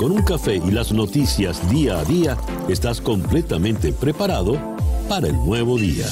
[0.00, 2.38] Con un café y las noticias día a día,
[2.70, 4.58] estás completamente preparado
[5.10, 6.06] para el nuevo día.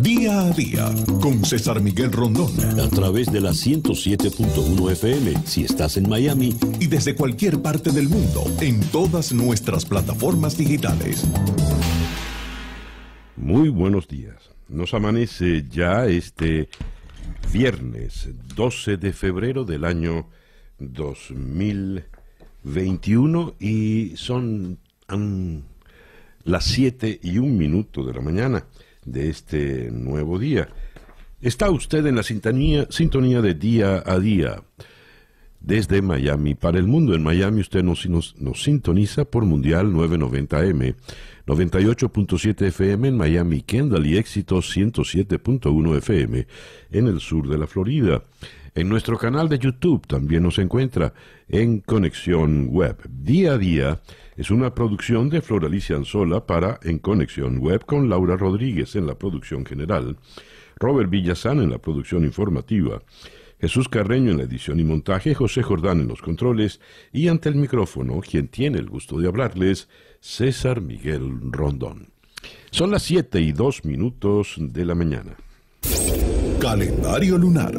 [0.00, 2.52] Día a día con César Miguel Rondón.
[2.80, 6.56] A través de la 107.1 FM si estás en Miami.
[6.80, 11.28] Y desde cualquier parte del mundo en todas nuestras plataformas digitales.
[13.36, 14.52] Muy buenos días.
[14.70, 16.70] Nos amanece ya este
[17.52, 20.30] viernes 12 de febrero del año
[20.78, 24.78] 2021 y son
[26.44, 28.64] las 7 y un minuto de la mañana
[29.04, 30.68] de este nuevo día.
[31.40, 34.62] Está usted en la sintonía, sintonía de día a día
[35.60, 37.14] desde Miami para el mundo.
[37.14, 40.94] En Miami usted nos, nos, sintoniza por Mundial 990M,
[41.46, 46.46] 98.7 FM en Miami, Kendall y Éxito 107.1 FM
[46.90, 48.22] en el sur de la Florida.
[48.78, 51.12] En nuestro canal de YouTube también nos encuentra
[51.48, 52.98] en Conexión Web.
[53.10, 54.00] Día a día
[54.36, 59.16] es una producción de Floralicia Anzola para En Conexión Web con Laura Rodríguez en la
[59.16, 60.16] producción general,
[60.76, 63.02] Robert Villazán en la producción informativa,
[63.60, 66.80] Jesús Carreño en la edición y montaje, José Jordán en los controles
[67.12, 69.88] y ante el micrófono, quien tiene el gusto de hablarles,
[70.20, 72.10] César Miguel Rondón.
[72.70, 75.36] Son las 7 y 2 minutos de la mañana.
[76.60, 77.74] Calendario lunar.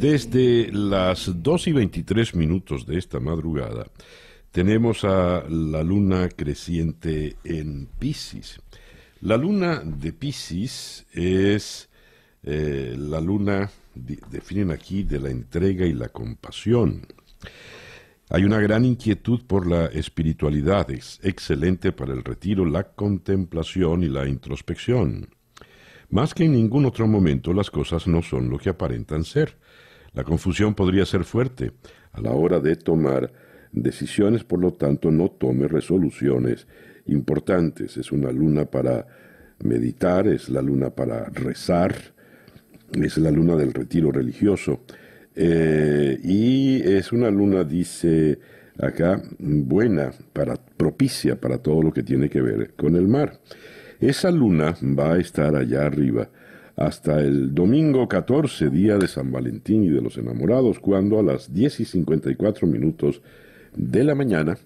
[0.00, 3.86] Desde las 2 y 23 minutos de esta madrugada,
[4.50, 8.62] tenemos a la luna creciente en Pisces.
[9.20, 11.90] La luna de Pisces es
[12.42, 17.06] eh, la luna, definen aquí, de la entrega y la compasión.
[18.30, 24.08] Hay una gran inquietud por la espiritualidad, es excelente para el retiro, la contemplación y
[24.08, 25.28] la introspección.
[26.08, 29.58] Más que en ningún otro momento las cosas no son lo que aparentan ser.
[30.14, 31.72] La confusión podría ser fuerte.
[32.12, 33.32] A la hora de tomar
[33.72, 36.66] decisiones, por lo tanto, no tome resoluciones
[37.06, 37.96] importantes.
[37.96, 39.06] Es una luna para
[39.62, 41.94] meditar, es la luna para rezar,
[42.92, 44.80] es la luna del retiro religioso.
[45.36, 48.38] Eh, y es una luna, dice
[48.78, 53.40] acá, buena, para, propicia para todo lo que tiene que ver con el mar.
[54.00, 56.30] Esa luna va a estar allá arriba
[56.80, 61.52] hasta el domingo 14, día de San Valentín y de los enamorados, cuando a las
[61.52, 63.20] 10 y 54 minutos
[63.76, 64.56] de la mañana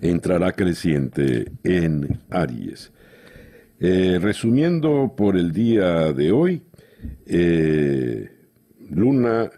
[0.00, 2.92] entrará creciente en Aries.
[3.80, 6.62] Eh, resumiendo por el día de hoy,
[7.26, 8.30] eh,
[8.88, 9.50] luna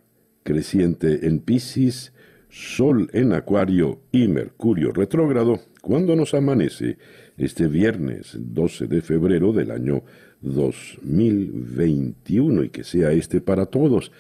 [0.43, 2.15] creciente en Pisces,
[2.49, 6.97] Sol en Acuario y Mercurio retrógrado, cuando nos amanece
[7.37, 10.03] este viernes 12 de febrero del año
[10.43, 14.13] 2021 y que sea este para todos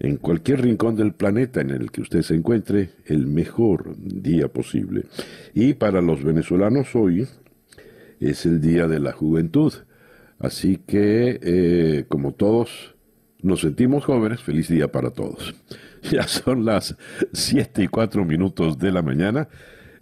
[0.00, 5.04] en cualquier rincón del planeta en el que usted se encuentre, el mejor día posible.
[5.52, 7.28] Y para los venezolanos hoy
[8.18, 9.74] es el Día de la Juventud.
[10.38, 12.96] Así que, eh, como todos
[13.42, 15.54] nos sentimos jóvenes, feliz día para todos.
[16.10, 16.96] Ya son las
[17.34, 19.50] siete y cuatro minutos de la mañana.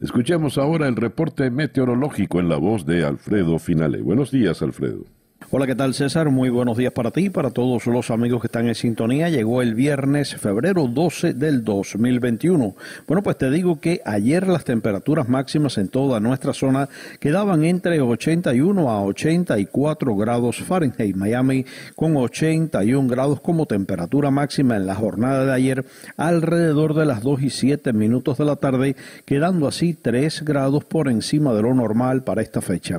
[0.01, 4.01] Escuchemos ahora el reporte meteorológico en la voz de Alfredo Finale.
[4.01, 5.05] Buenos días, Alfredo.
[5.51, 6.31] Hola, ¿qué tal César?
[6.31, 9.31] Muy buenos días para ti para todos los amigos que están en sintonía.
[9.31, 12.75] Llegó el viernes, febrero 12 del 2021.
[13.07, 17.99] Bueno, pues te digo que ayer las temperaturas máximas en toda nuestra zona quedaban entre
[17.99, 21.17] 81 a 84 grados Fahrenheit.
[21.17, 21.65] Miami
[21.97, 25.87] con 81 grados como temperatura máxima en la jornada de ayer
[26.19, 31.09] alrededor de las 2 y 7 minutos de la tarde, quedando así 3 grados por
[31.09, 32.99] encima de lo normal para esta fecha.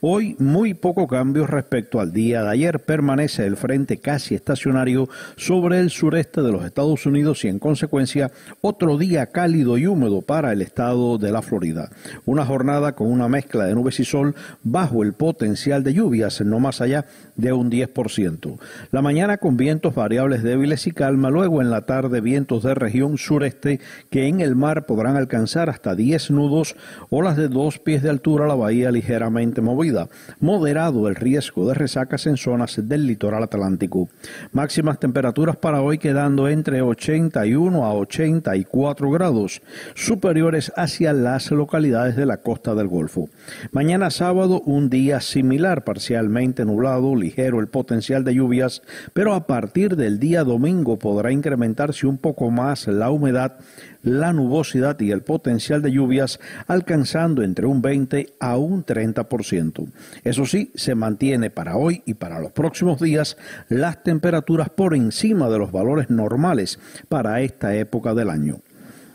[0.00, 5.80] Hoy muy poco cambio respecto al día de ayer, permanece el frente casi estacionario sobre
[5.80, 8.30] el sureste de los Estados Unidos y en consecuencia
[8.60, 11.90] otro día cálido y húmedo para el estado de la Florida.
[12.24, 16.60] Una jornada con una mezcla de nubes y sol bajo el potencial de lluvias, no
[16.60, 17.06] más allá
[17.40, 18.58] de un 10%.
[18.90, 23.18] La mañana con vientos variables débiles y calma, luego en la tarde vientos de región
[23.18, 23.80] sureste
[24.10, 26.76] que en el mar podrán alcanzar hasta 10 nudos,
[27.08, 30.08] olas de dos pies de altura, la bahía ligeramente movida.
[30.40, 34.08] Moderado el riesgo de resacas en zonas del litoral atlántico.
[34.52, 39.62] Máximas temperaturas para hoy quedando entre 81 a 84 grados,
[39.94, 43.28] superiores hacia las localidades de la costa del Golfo.
[43.72, 48.82] Mañana sábado un día similar, parcialmente nublado, el potencial de lluvias,
[49.12, 53.58] pero a partir del día domingo podrá incrementarse un poco más la humedad
[54.02, 59.88] la nubosidad y el potencial de lluvias alcanzando entre un 20 a un 30%.
[60.24, 63.36] Eso sí, se mantiene para hoy y para los próximos días
[63.68, 66.78] las temperaturas por encima de los valores normales
[67.08, 68.60] para esta época del año.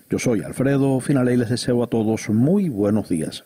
[0.09, 3.43] Yo soy Alfredo Finale y les deseo a todos muy buenos días.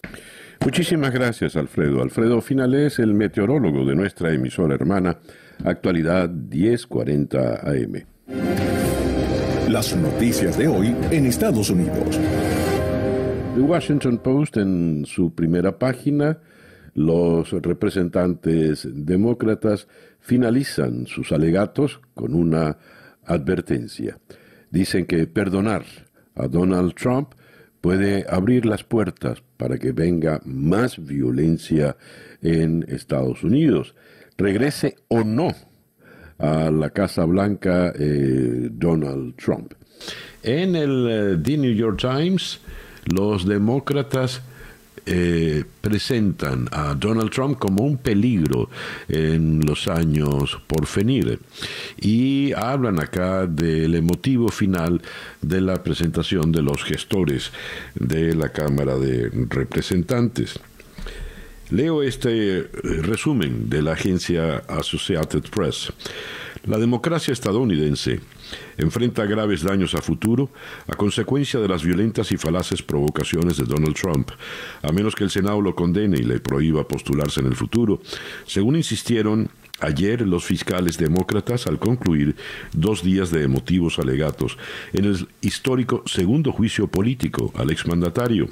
[0.62, 2.04] Muchísimas gracias, Alfredo.
[2.04, 5.18] Alfredo Finale es el meteorólogo de nuestra emisora hermana,
[5.64, 8.06] actualidad 1040 AM.
[9.70, 12.20] Las noticias de hoy en Estados Unidos.
[13.56, 16.40] The Washington Post en su primera página,
[16.94, 19.88] los representantes demócratas
[20.20, 22.78] finalizan sus alegatos con una
[23.26, 24.20] advertencia.
[24.72, 25.86] Dicen que perdonar
[26.36, 27.34] a Donald Trump
[27.82, 31.98] puede abrir las puertas para que venga más violencia
[32.42, 33.96] en Estados Unidos.
[34.38, 35.50] Regrese o no
[36.38, 39.74] a la Casa Blanca eh, Donald Trump.
[40.44, 42.62] En el eh, The New York Times,
[43.14, 44.42] los demócratas
[45.06, 48.70] eh, presentan a Donald Trump como un peligro
[49.08, 51.40] en los años por venir.
[52.00, 55.02] Y hablan acá del emotivo final
[55.42, 57.52] de la presentación de los gestores
[57.96, 60.60] de la Cámara de Representantes.
[61.72, 62.68] Leo este eh,
[63.04, 65.94] resumen de la agencia Associated Press.
[66.66, 68.22] La democracia estadounidense
[68.78, 70.50] enfrenta graves daños a futuro
[70.88, 74.32] a consecuencia de las violentas y falaces provocaciones de Donald Trump,
[74.82, 78.02] a menos que el Senado lo condene y le prohíba postularse en el futuro,
[78.48, 82.36] según insistieron ayer los fiscales demócratas al concluir
[82.74, 84.58] dos días de emotivos alegatos
[84.92, 88.50] en el histórico segundo juicio político al exmandatario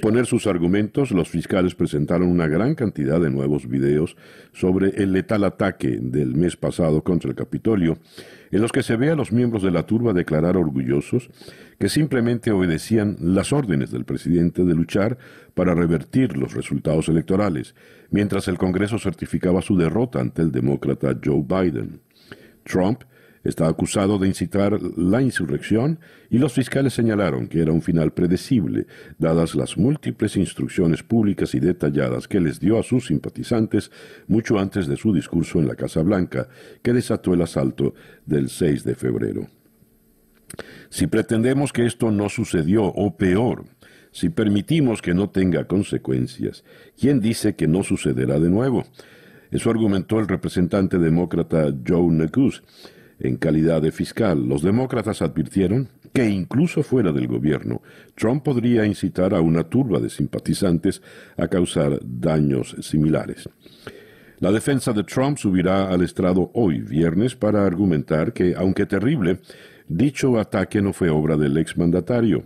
[0.00, 4.16] poner sus argumentos, los fiscales presentaron una gran cantidad de nuevos videos
[4.52, 7.98] sobre el letal ataque del mes pasado contra el Capitolio,
[8.50, 11.30] en los que se ve a los miembros de la turba declarar orgullosos
[11.78, 15.18] que simplemente obedecían las órdenes del presidente de luchar
[15.54, 17.74] para revertir los resultados electorales,
[18.10, 22.00] mientras el Congreso certificaba su derrota ante el demócrata Joe Biden.
[22.64, 23.02] Trump
[23.48, 28.86] Está acusado de incitar la insurrección y los fiscales señalaron que era un final predecible,
[29.16, 33.90] dadas las múltiples instrucciones públicas y detalladas que les dio a sus simpatizantes
[34.26, 36.50] mucho antes de su discurso en la Casa Blanca,
[36.82, 37.94] que desató el asalto
[38.26, 39.46] del 6 de febrero.
[40.90, 43.64] Si pretendemos que esto no sucedió, o peor,
[44.10, 46.64] si permitimos que no tenga consecuencias,
[47.00, 48.84] ¿quién dice que no sucederá de nuevo?
[49.50, 52.60] Eso argumentó el representante demócrata Joe Neguse,
[53.20, 57.82] en calidad de fiscal, los demócratas advirtieron que incluso fuera del gobierno,
[58.14, 61.02] Trump podría incitar a una turba de simpatizantes
[61.36, 63.48] a causar daños similares.
[64.40, 69.40] La defensa de Trump subirá al estrado hoy, viernes, para argumentar que, aunque terrible,
[69.88, 72.44] dicho ataque no fue obra del exmandatario.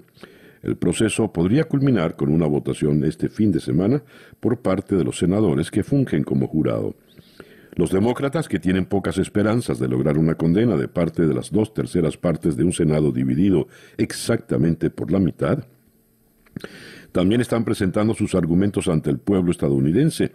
[0.63, 4.03] El proceso podría culminar con una votación este fin de semana
[4.41, 6.95] por parte de los senadores que fungen como jurado.
[7.75, 11.73] Los demócratas, que tienen pocas esperanzas de lograr una condena de parte de las dos
[11.73, 15.65] terceras partes de un Senado dividido exactamente por la mitad,
[17.13, 20.33] también están presentando sus argumentos ante el pueblo estadounidense,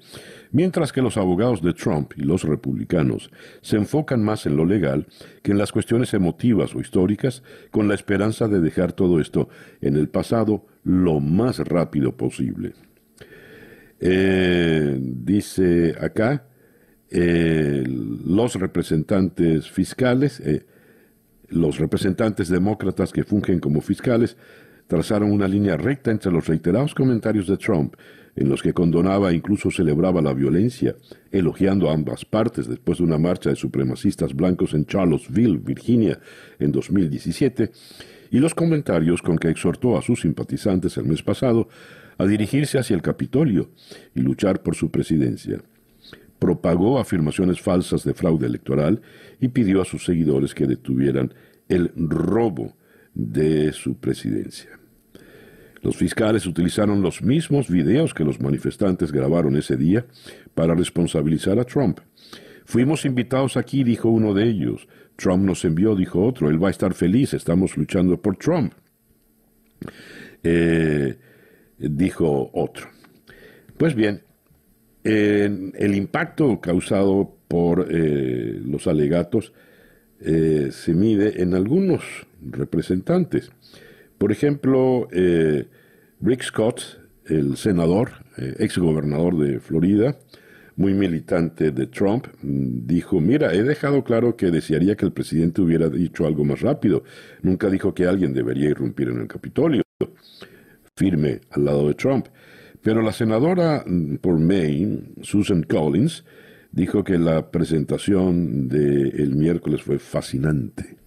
[0.52, 3.32] mientras que los abogados de Trump y los republicanos
[3.62, 5.08] se enfocan más en lo legal
[5.42, 7.42] que en las cuestiones emotivas o históricas,
[7.72, 9.50] con la esperanza de dejar todo esto
[9.82, 12.74] en el pasado lo más rápido posible.
[14.00, 16.47] Eh, dice acá,
[17.10, 20.66] eh, los representantes fiscales, eh,
[21.48, 24.36] los representantes demócratas que fungen como fiscales,
[24.88, 27.96] trazaron una línea recta entre los reiterados comentarios de Trump,
[28.36, 30.96] en los que condonaba e incluso celebraba la violencia,
[31.32, 36.20] elogiando a ambas partes después de una marcha de supremacistas blancos en Charlottesville, Virginia,
[36.60, 37.72] en 2017,
[38.32, 41.70] y los comentarios con que exhortó a sus simpatizantes el mes pasado
[42.18, 43.70] a dirigirse hacia el Capitolio
[44.14, 45.62] y luchar por su presidencia
[46.40, 49.02] propagó afirmaciones falsas de fraude electoral
[49.40, 51.34] y pidió a sus seguidores que detuvieran
[51.68, 52.76] el robo
[53.14, 54.80] de su presidencia.
[55.82, 60.06] Los fiscales utilizaron los mismos videos que los manifestantes grabaron ese día
[60.54, 62.00] para responsabilizar a Trump.
[62.66, 64.88] Fuimos invitados aquí, dijo uno de ellos.
[65.16, 66.50] Trump nos envió, dijo otro.
[66.50, 68.74] Él va a estar feliz, estamos luchando por Trump.
[70.44, 71.18] Eh,
[71.78, 72.90] dijo otro.
[73.78, 74.24] Pues bien,
[75.08, 79.54] el impacto causado por eh, los alegatos
[80.20, 82.04] eh, se mide en algunos
[82.42, 83.52] representantes.
[84.18, 85.66] Por ejemplo, eh,
[86.22, 86.82] Rick Scott,
[87.26, 90.18] el senador, ex gobernador de Florida,
[90.76, 95.90] muy militante de Trump, dijo, mira, he dejado claro que desearía que el presidente hubiera
[95.90, 97.04] dicho algo más rápido.
[97.42, 99.84] Nunca dijo que alguien debería irrumpir en el Capitolio.
[100.96, 102.28] Firme al lado de Trump.
[102.82, 103.84] Pero la senadora
[104.22, 106.24] por Maine, Susan Collins,
[106.72, 110.98] dijo que la presentación del miércoles fue fascinante.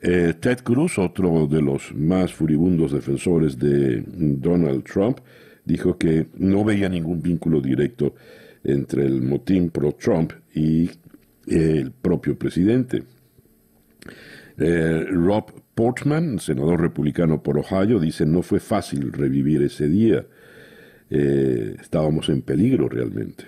[0.00, 5.18] Eh, Ted Cruz, otro de los más furibundos defensores de Donald Trump,
[5.64, 8.14] dijo que no veía ningún vínculo directo
[8.62, 10.90] entre el motín pro-Trump y
[11.46, 13.02] el propio presidente.
[14.58, 20.26] Eh, Rob Portman, senador republicano por Ohio, dice no fue fácil revivir ese día.
[21.10, 23.44] Eh, estábamos en peligro realmente.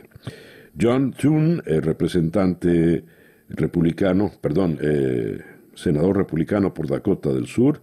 [0.80, 3.04] John Thune, representante
[3.48, 5.40] republicano, perdón, eh,
[5.74, 7.80] senador republicano por Dakota del Sur,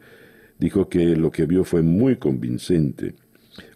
[0.59, 3.15] dijo que lo que vio fue muy convincente,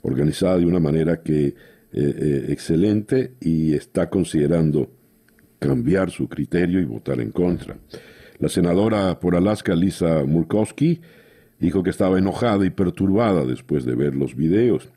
[0.01, 1.53] organizada de una manera que eh,
[1.93, 4.91] eh, excelente y está considerando
[5.57, 7.77] cambiar su criterio y votar en contra.
[8.39, 11.01] La senadora por Alaska, Lisa Murkowski,
[11.59, 14.89] dijo que estaba enojada y perturbada después de ver los videos.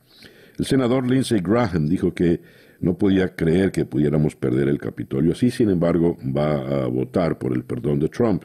[0.59, 2.41] El senador Lindsey Graham dijo que
[2.81, 5.33] no podía creer que pudiéramos perder el Capitolio.
[5.33, 8.43] Así, sin embargo, va a votar por el perdón de Trump.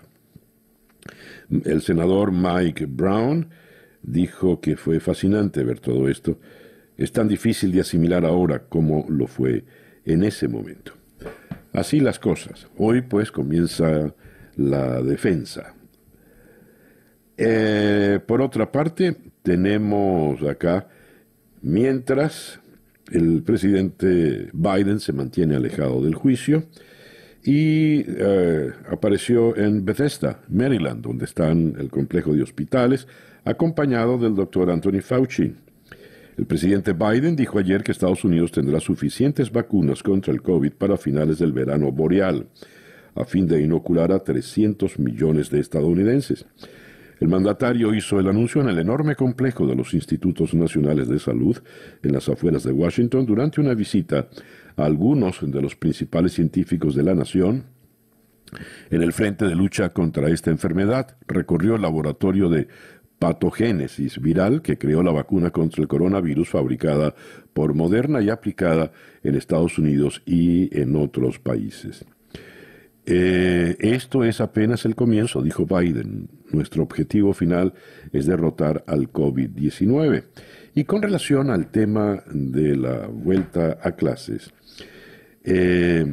[1.65, 3.49] El senador Mike Brown
[4.03, 6.39] dijo que fue fascinante ver todo esto.
[6.97, 9.65] Es tan difícil de asimilar ahora como lo fue
[10.05, 10.93] en ese momento.
[11.73, 12.67] Así las cosas.
[12.77, 14.13] Hoy pues comienza
[14.55, 15.73] la defensa.
[17.37, 20.87] Eh, por otra parte, tenemos acá
[21.61, 22.59] Mientras,
[23.11, 26.65] el presidente Biden se mantiene alejado del juicio
[27.43, 33.07] y eh, apareció en Bethesda, Maryland, donde están el complejo de hospitales,
[33.45, 35.55] acompañado del doctor Anthony Fauci.
[36.37, 40.97] El presidente Biden dijo ayer que Estados Unidos tendrá suficientes vacunas contra el COVID para
[40.97, 42.47] finales del verano boreal,
[43.15, 46.45] a fin de inocular a 300 millones de estadounidenses.
[47.19, 51.57] El mandatario hizo el anuncio en el enorme complejo de los Institutos Nacionales de Salud
[52.03, 54.27] en las afueras de Washington durante una visita
[54.75, 57.65] a algunos de los principales científicos de la nación
[58.89, 61.17] en el frente de lucha contra esta enfermedad.
[61.27, 62.67] Recorrió el laboratorio de
[63.19, 67.15] patogénesis viral que creó la vacuna contra el coronavirus fabricada
[67.53, 68.91] por Moderna y aplicada
[69.23, 72.05] en Estados Unidos y en otros países.
[73.09, 76.27] Eh, esto es apenas el comienzo, dijo Biden.
[76.51, 77.73] Nuestro objetivo final
[78.11, 80.25] es derrotar al COVID-19.
[80.75, 84.51] Y con relación al tema de la vuelta a clases,
[85.45, 86.05] eh,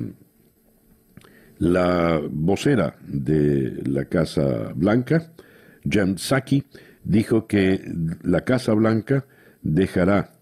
[1.58, 5.32] la vocera de la Casa Blanca,
[5.82, 6.62] Jen Psaki,
[7.02, 7.82] dijo que
[8.22, 9.26] la Casa Blanca
[9.62, 10.32] dejará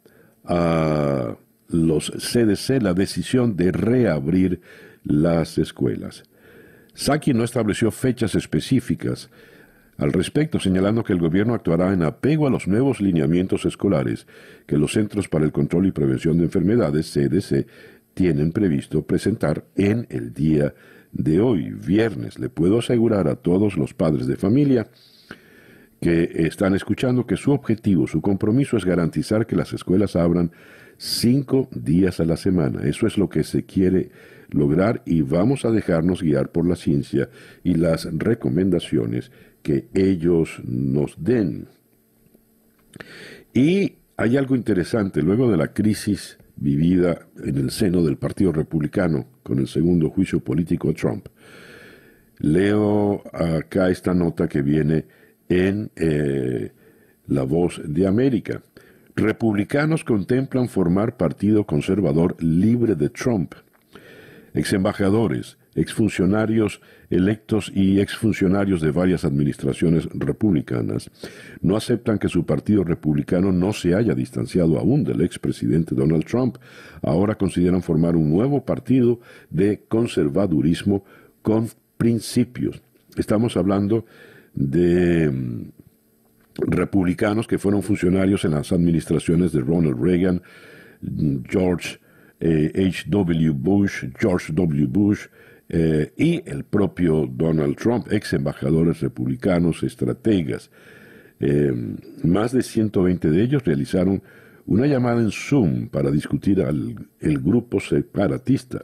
[0.44, 1.34] a
[1.68, 4.60] los CDC la decisión de reabrir
[5.02, 6.24] las escuelas.
[6.94, 9.30] Saki no estableció fechas específicas
[9.98, 14.26] al respecto, señalando que el gobierno actuará en apego a los nuevos lineamientos escolares
[14.66, 17.66] que los Centros para el Control y Prevención de Enfermedades, CDC,
[18.14, 20.74] tienen previsto presentar en el día
[21.12, 22.38] de hoy, viernes.
[22.38, 24.88] Le puedo asegurar a todos los padres de familia
[26.00, 30.50] que están escuchando que su objetivo, su compromiso es garantizar que las escuelas abran
[30.96, 32.80] cinco días a la semana.
[32.82, 34.10] Eso es lo que se quiere
[34.52, 37.28] lograr y vamos a dejarnos guiar por la ciencia
[37.62, 39.30] y las recomendaciones
[39.62, 41.68] que ellos nos den.
[43.54, 49.26] Y hay algo interesante, luego de la crisis vivida en el seno del Partido Republicano
[49.42, 51.26] con el segundo juicio político de Trump,
[52.38, 55.06] leo acá esta nota que viene
[55.48, 56.72] en eh,
[57.26, 58.62] La Voz de América.
[59.14, 63.54] Republicanos contemplan formar partido conservador libre de Trump
[64.54, 71.10] exembajadores, exfuncionarios electos y exfuncionarios de varias administraciones republicanas
[71.60, 76.56] no aceptan que su partido republicano no se haya distanciado aún del expresidente Donald Trump.
[77.02, 81.04] Ahora consideran formar un nuevo partido de conservadurismo
[81.42, 82.82] con principios.
[83.16, 84.06] Estamos hablando
[84.54, 85.70] de mm,
[86.66, 90.42] republicanos que fueron funcionarios en las administraciones de Ronald Reagan,
[91.48, 91.98] George
[92.42, 93.46] H.W.
[93.46, 94.86] Eh, Bush, George W.
[94.86, 95.26] Bush
[95.68, 100.70] eh, y el propio Donald Trump, ex embajadores republicanos, estrategas.
[101.40, 101.72] Eh,
[102.24, 104.22] más de 120 de ellos realizaron
[104.66, 108.82] una llamada en Zoom para discutir al el grupo separatista.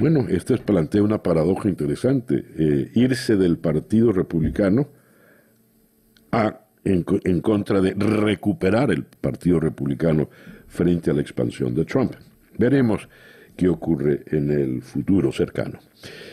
[0.00, 4.88] Bueno, esto plantea una paradoja interesante, irse del Partido Republicano
[6.32, 10.28] a, en, en contra de recuperar el Partido Republicano
[10.66, 12.14] frente a la expansión de Trump.
[12.58, 13.08] Veremos
[13.56, 15.78] qué ocurre en el futuro cercano.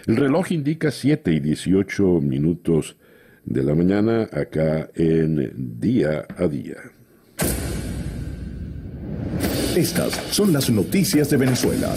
[0.08, 2.98] El reloj indica 7 y 18 minutos
[3.46, 6.78] de la mañana acá en día a día.
[9.76, 11.94] Estas son las noticias de Venezuela.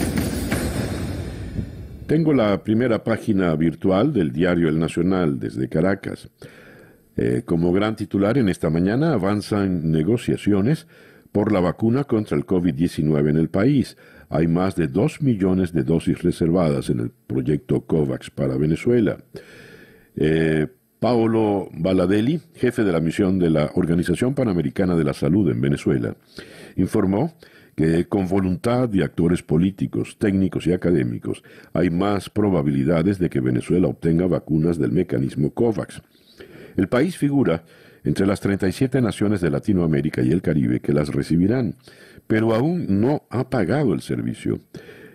[2.07, 6.29] Tengo la primera página virtual del diario El Nacional desde Caracas.
[7.17, 10.87] Eh, como gran titular en esta mañana avanzan negociaciones
[11.31, 13.97] por la vacuna contra el COVID-19 en el país.
[14.29, 19.17] Hay más de dos millones de dosis reservadas en el proyecto COVAX para Venezuela.
[20.15, 20.67] Eh,
[20.99, 26.15] Paolo Baladelli, jefe de la misión de la Organización Panamericana de la Salud en Venezuela,
[26.77, 27.35] informó
[27.75, 33.87] que con voluntad de actores políticos, técnicos y académicos hay más probabilidades de que Venezuela
[33.87, 36.01] obtenga vacunas del mecanismo COVAX.
[36.77, 37.63] El país figura
[38.05, 41.75] entre las 37 naciones de Latinoamérica y el Caribe que las recibirán,
[42.27, 44.59] pero aún no ha pagado el servicio.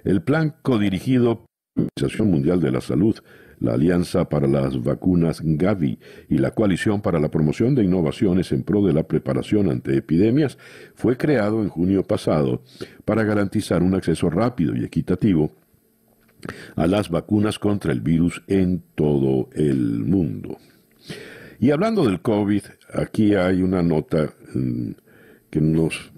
[0.05, 3.17] El plan codirigido por la Organización Mundial de la Salud,
[3.61, 5.99] la Alianza para las Vacunas Gavi
[6.29, 10.59] y la Coalición para la Promoción de Innovaciones en pro de la preparación ante epidemias
[10.95, 12.63] fue creado en junio pasado
[13.05, 15.53] para garantizar un acceso rápido y equitativo
[16.77, 20.57] a las vacunas contra el virus en todo el mundo.
[21.59, 22.63] Y hablando del COVID,
[22.95, 24.91] aquí hay una nota mm,
[25.51, 26.13] que nos...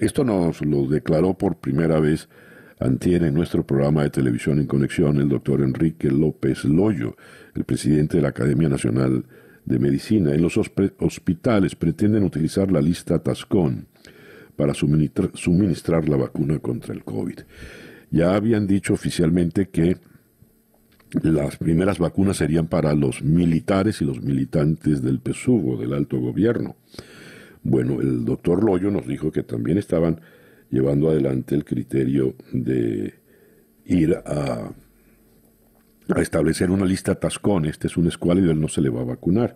[0.00, 2.30] Esto nos lo declaró por primera vez
[2.78, 7.16] antier en nuestro programa de televisión en conexión el doctor Enrique López Loyo,
[7.54, 9.26] el presidente de la Academia Nacional
[9.66, 10.32] de Medicina.
[10.32, 13.88] En los hospitales pretenden utilizar la lista Tascón
[14.56, 17.40] para suministrar la vacuna contra el COVID.
[18.10, 19.98] Ya habían dicho oficialmente que
[21.22, 26.76] las primeras vacunas serían para los militares y los militantes del PSUV del alto gobierno.
[27.62, 30.20] Bueno, el doctor Loyo nos dijo que también estaban
[30.70, 33.14] llevando adelante el criterio de
[33.84, 34.72] ir a,
[36.16, 37.66] establecer una lista tascón.
[37.66, 39.54] Este es un escuálido, él no se le va a vacunar.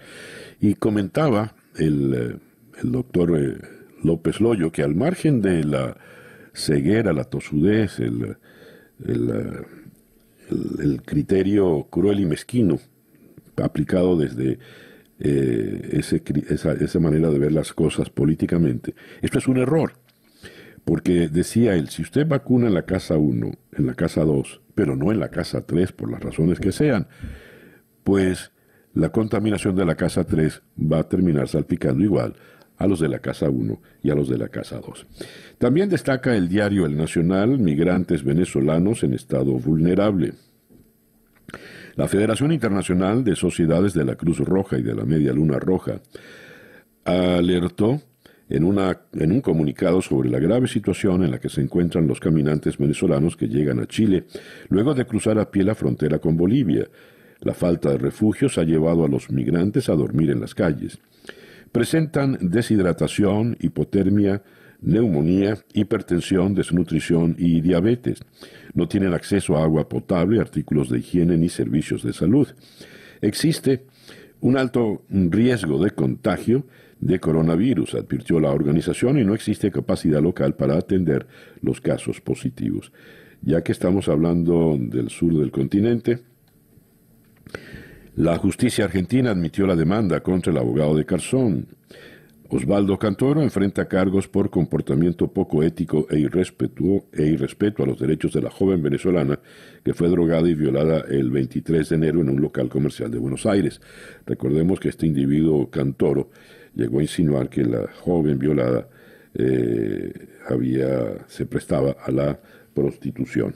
[0.61, 2.37] Y comentaba el, eh,
[2.82, 3.58] doctor eh,
[4.02, 5.96] López Loyo que al margen de la
[6.52, 8.37] ceguera, la tosudez, el,
[9.06, 9.62] eh,
[10.50, 12.78] el, criterio cruel y mezquino
[13.56, 14.58] aplicado desde
[15.21, 16.00] eh,
[16.49, 18.95] esa, esa, manera de ver las cosas políticamente.
[19.23, 19.93] Esto es un error,
[20.84, 24.97] porque decía él, si usted vacuna en la casa 1, en la casa 2, pero
[24.97, 27.06] no en la casa 3, por las razones que sean,
[28.02, 28.52] pues
[28.93, 30.62] la contaminación de la casa 3
[30.93, 32.34] va a terminar salpicando igual
[32.76, 35.06] a los de la Casa 1 y a los de la Casa 2.
[35.58, 40.34] También destaca el diario El Nacional, migrantes venezolanos en estado vulnerable.
[41.97, 46.00] La Federación Internacional de Sociedades de la Cruz Roja y de la Media Luna Roja
[47.04, 48.00] alertó
[48.49, 52.19] en, una, en un comunicado sobre la grave situación en la que se encuentran los
[52.19, 54.25] caminantes venezolanos que llegan a Chile
[54.69, 56.89] luego de cruzar a pie la frontera con Bolivia.
[57.41, 60.99] La falta de refugios ha llevado a los migrantes a dormir en las calles.
[61.71, 64.43] Presentan deshidratación, hipotermia,
[64.84, 68.20] neumonía, hipertensión, desnutrición y diabetes.
[68.75, 72.49] No tienen acceso a agua potable, artículos de higiene ni servicios de salud.
[73.20, 73.86] Existe
[74.40, 76.66] un alto riesgo de contagio
[77.00, 81.26] de coronavirus, advirtió la organización, y no existe capacidad local para atender
[81.60, 82.92] los casos positivos.
[83.42, 86.20] Ya que estamos hablando del sur del continente,
[88.16, 91.66] la justicia argentina admitió la demanda contra el abogado de Carzón.
[92.54, 98.32] Osvaldo Cantoro enfrenta cargos por comportamiento poco ético e irrespeto, e irrespeto a los derechos
[98.32, 99.40] de la joven venezolana
[99.84, 103.45] que fue drogada y violada el 23 de enero en un local comercial de Buenos
[103.45, 103.80] Aires.
[104.25, 106.30] Recordemos que este individuo Cantoro
[106.76, 108.88] llegó a insinuar que la joven violada
[109.34, 110.12] eh,
[110.49, 112.38] había, se prestaba a la
[112.73, 113.52] prostitución.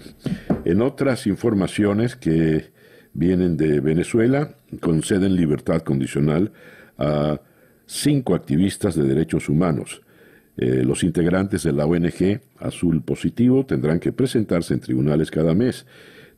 [0.64, 2.72] En otras informaciones que
[3.12, 6.50] vienen de Venezuela, conceden libertad condicional
[6.98, 7.40] a
[7.88, 10.02] cinco activistas de derechos humanos.
[10.56, 15.86] Eh, los integrantes de la ONG Azul Positivo tendrán que presentarse en tribunales cada mes.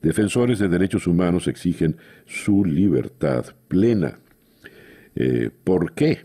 [0.00, 4.18] Defensores de derechos humanos exigen su libertad plena.
[5.16, 6.20] Eh, ¿Por qué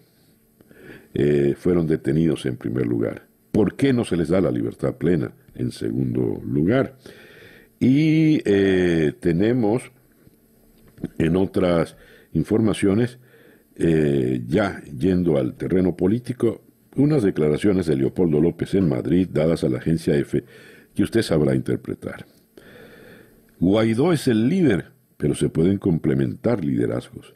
[1.14, 3.26] eh, fueron detenidos en primer lugar?
[3.52, 6.98] ¿Por qué no se les da la libertad plena en segundo lugar?
[7.80, 8.40] Y
[9.20, 9.92] tenemos
[11.18, 11.98] en otras
[12.34, 13.20] informaciones,
[13.76, 16.62] eh, ya yendo al terreno político,
[16.96, 20.46] unas declaraciones de Leopoldo López en Madrid dadas a la agencia EFE
[20.94, 22.26] que usted sabrá interpretar.
[23.60, 27.36] Guaidó es el líder, pero se pueden complementar liderazgos,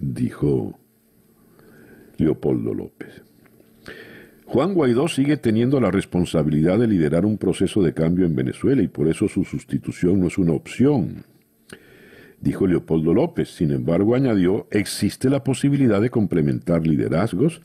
[0.00, 0.78] dijo
[2.18, 3.22] Leopoldo López.
[4.46, 8.88] Juan Guaidó sigue teniendo la responsabilidad de liderar un proceso de cambio en Venezuela y
[8.88, 11.24] por eso su sustitución no es una opción.
[12.40, 13.48] Dijo Leopoldo López.
[13.48, 17.62] Sin embargo, añadió, existe la posibilidad de complementar liderazgos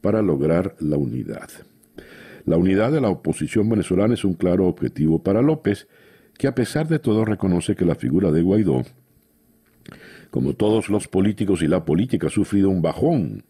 [0.00, 1.48] para lograr la unidad.
[2.44, 5.86] La unidad de la oposición venezolana es un claro objetivo para López,
[6.38, 8.84] que a pesar de todo reconoce que la figura de Guaidó,
[10.30, 13.44] como todos los políticos y la política, ha sufrido un bajón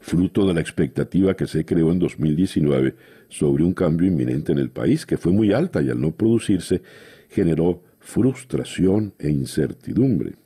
[0.00, 2.94] fruto de la expectativa que se creó en 2019
[3.28, 6.82] sobre un cambio inminente en el país, que fue muy alta y al no producirse
[7.30, 10.36] generó frustración e incertidumbre.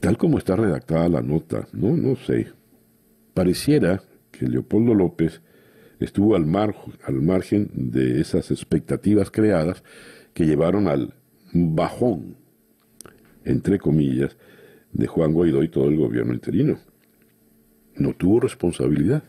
[0.00, 2.48] Tal como está redactada la nota, no, no sé,
[3.32, 5.40] pareciera que Leopoldo López
[6.00, 6.44] estuvo al,
[7.04, 9.84] al margen de esas expectativas creadas
[10.34, 11.14] que llevaron al
[11.52, 12.36] bajón,
[13.44, 14.36] entre comillas,
[14.92, 16.78] de Juan Guaidó y todo el gobierno interino
[17.98, 19.22] no tuvo responsabilidad.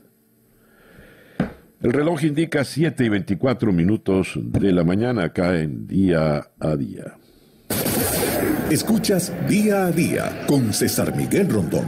[1.79, 7.17] El reloj indica 7 y 24 minutos de la mañana acá en día a día.
[8.71, 11.85] Escuchas día a día con César Miguel Rondón.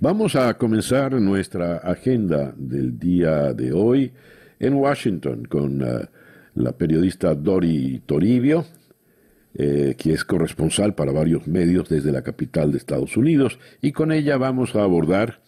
[0.00, 4.12] Vamos a comenzar nuestra agenda del día de hoy
[4.58, 6.08] en Washington con eh,
[6.54, 8.64] la periodista Dori Toribio,
[9.54, 14.10] eh, que es corresponsal para varios medios desde la capital de Estados Unidos, y con
[14.10, 15.42] ella vamos a abordar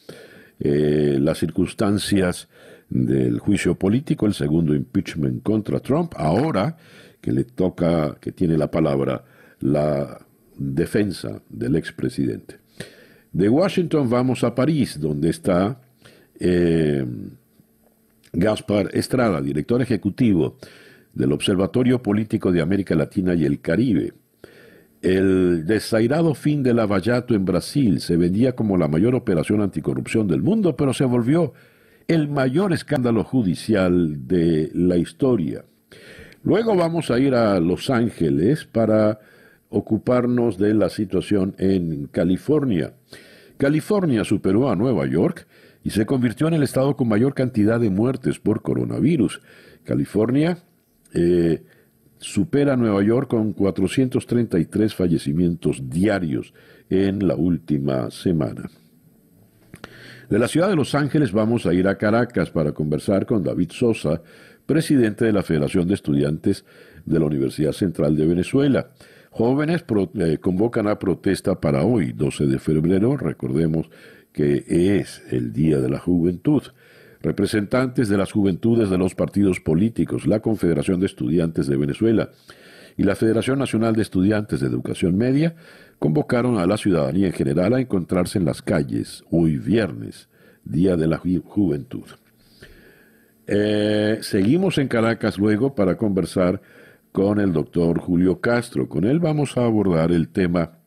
[0.65, 2.49] eh, las circunstancias
[2.89, 6.77] del juicio político, el segundo impeachment contra Trump, ahora
[7.21, 9.25] que le toca, que tiene la palabra
[9.61, 12.59] la defensa del expresidente.
[13.31, 15.81] De Washington vamos a París, donde está
[16.41, 17.05] eh,
[18.33, 20.57] Gaspar Estrada, director ejecutivo
[21.13, 24.15] del Observatorio Político de América Latina y el Caribe.
[25.05, 30.41] El desairado fin de Lavallato en Brasil se vendía como la mayor operación anticorrupción del
[30.41, 31.53] mundo, pero se volvió
[32.09, 35.67] el mayor escándalo judicial de la historia.
[36.43, 39.21] Luego vamos a ir a Los Ángeles para
[39.69, 42.95] ocuparnos de la situación en California.
[43.59, 45.47] California superó a Nueva York
[45.83, 49.43] y se convirtió en el estado con mayor cantidad de muertes por coronavirus.
[49.85, 50.57] California
[51.13, 51.63] eh,
[52.25, 56.55] supera Nueva York con 433 fallecimientos diarios
[56.89, 58.71] en la última semana.
[60.31, 63.71] De la ciudad de Los Ángeles vamos a ir a Caracas para conversar con David
[63.73, 64.23] Sosa,
[64.65, 66.65] presidente de la Federación de Estudiantes
[67.05, 68.89] de la Universidad Central de Venezuela.
[69.31, 69.85] Jóvenes
[70.15, 73.91] eh, convocan a protesta para hoy, 12 de febrero, recordemos
[74.33, 76.63] que es el Día de la Juventud
[77.25, 82.31] representantes de las juventudes de los partidos políticos, la Confederación de Estudiantes de Venezuela
[82.99, 85.57] y la Federación Nacional de Estudiantes de Educación Media
[85.99, 90.29] convocaron a la ciudadanía en general a encontrarse en las calles hoy viernes,
[90.65, 92.05] Día de la Juventud.
[93.47, 96.61] Eh, seguimos en Caracas luego para conversar
[97.11, 98.89] con el doctor Julio Castro.
[98.89, 100.79] Con él vamos a abordar el tema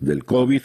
[0.00, 0.62] del COVID,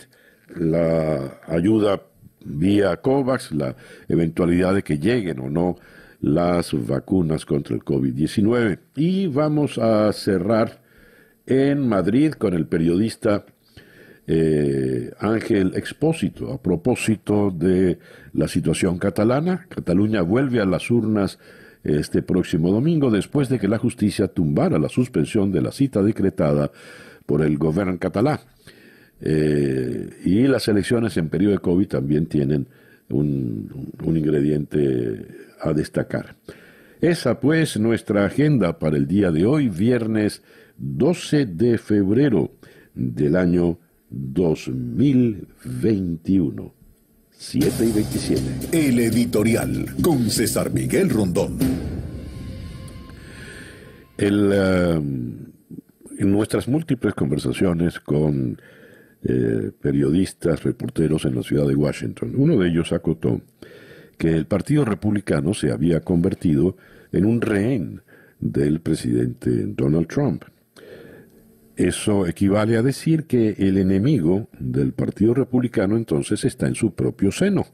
[0.55, 2.01] la ayuda
[2.43, 3.75] vía COVAX, la
[4.07, 5.75] eventualidad de que lleguen o no
[6.21, 8.79] las vacunas contra el COVID-19.
[8.95, 10.81] Y vamos a cerrar
[11.45, 13.45] en Madrid con el periodista
[14.25, 17.99] eh, Ángel Expósito a propósito de
[18.33, 19.65] la situación catalana.
[19.67, 21.39] Cataluña vuelve a las urnas
[21.83, 26.71] este próximo domingo después de que la justicia tumbara la suspensión de la cita decretada
[27.25, 28.39] por el gobierno catalán.
[29.21, 32.67] Eh, y las elecciones en periodo de COVID también tienen
[33.09, 35.27] un, un ingrediente
[35.61, 36.35] a destacar.
[37.01, 40.41] Esa pues nuestra agenda para el día de hoy, viernes
[40.77, 42.51] 12 de febrero
[42.93, 43.77] del año
[44.09, 46.73] 2021.
[47.31, 48.87] 7 y 27.
[48.87, 51.57] El editorial con César Miguel Rondón.
[54.17, 58.61] El, eh, en nuestras múltiples conversaciones con
[59.25, 62.33] eh, periodistas, reporteros en la ciudad de Washington.
[62.35, 63.41] Uno de ellos acotó
[64.17, 66.75] que el Partido Republicano se había convertido
[67.11, 68.01] en un rehén
[68.39, 70.43] del presidente Donald Trump.
[71.75, 77.31] Eso equivale a decir que el enemigo del Partido Republicano entonces está en su propio
[77.31, 77.65] seno,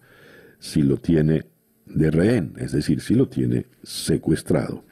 [0.60, 1.46] si lo tiene
[1.86, 4.84] de rehén, es decir, si lo tiene secuestrado.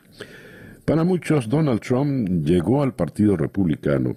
[0.84, 4.16] Para muchos, Donald Trump llegó al Partido Republicano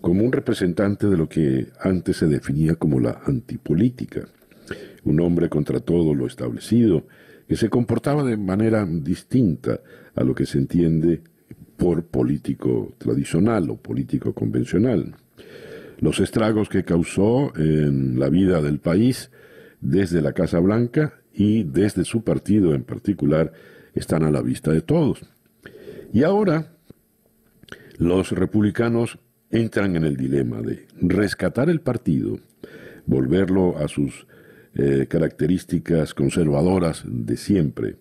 [0.00, 4.28] como un representante de lo que antes se definía como la antipolítica,
[5.04, 7.06] un hombre contra todo lo establecido,
[7.48, 9.80] que se comportaba de manera distinta
[10.14, 11.22] a lo que se entiende
[11.76, 15.16] por político tradicional o político convencional.
[15.98, 19.30] Los estragos que causó en la vida del país
[19.80, 23.52] desde la Casa Blanca y desde su partido en particular
[23.94, 25.22] están a la vista de todos.
[26.12, 26.72] Y ahora
[27.98, 29.18] los republicanos
[29.50, 32.38] entran en el dilema de rescatar el partido,
[33.06, 34.26] volverlo a sus
[34.74, 37.96] eh, características conservadoras de siempre,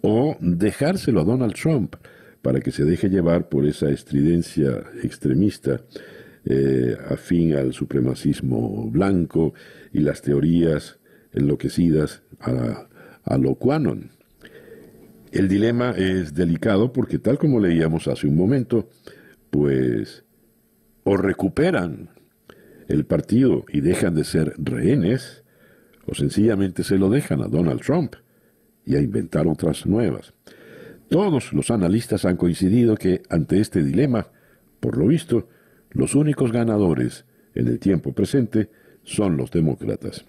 [0.00, 1.94] o dejárselo a Donald Trump
[2.42, 5.80] para que se deje llevar por esa estridencia extremista
[6.44, 9.54] eh, afín al supremacismo blanco
[9.92, 10.98] y las teorías
[11.32, 12.88] enloquecidas a,
[13.22, 14.10] a lo quanon.
[15.30, 18.88] El dilema es delicado porque tal como leíamos hace un momento,
[19.50, 20.24] pues
[21.04, 22.10] o recuperan
[22.88, 25.42] el partido y dejan de ser rehenes,
[26.06, 28.14] o sencillamente se lo dejan a Donald Trump
[28.84, 30.34] y a inventar otras nuevas.
[31.08, 34.28] Todos los analistas han coincidido que ante este dilema,
[34.80, 35.48] por lo visto,
[35.90, 38.70] los únicos ganadores en el tiempo presente
[39.04, 40.24] son los demócratas.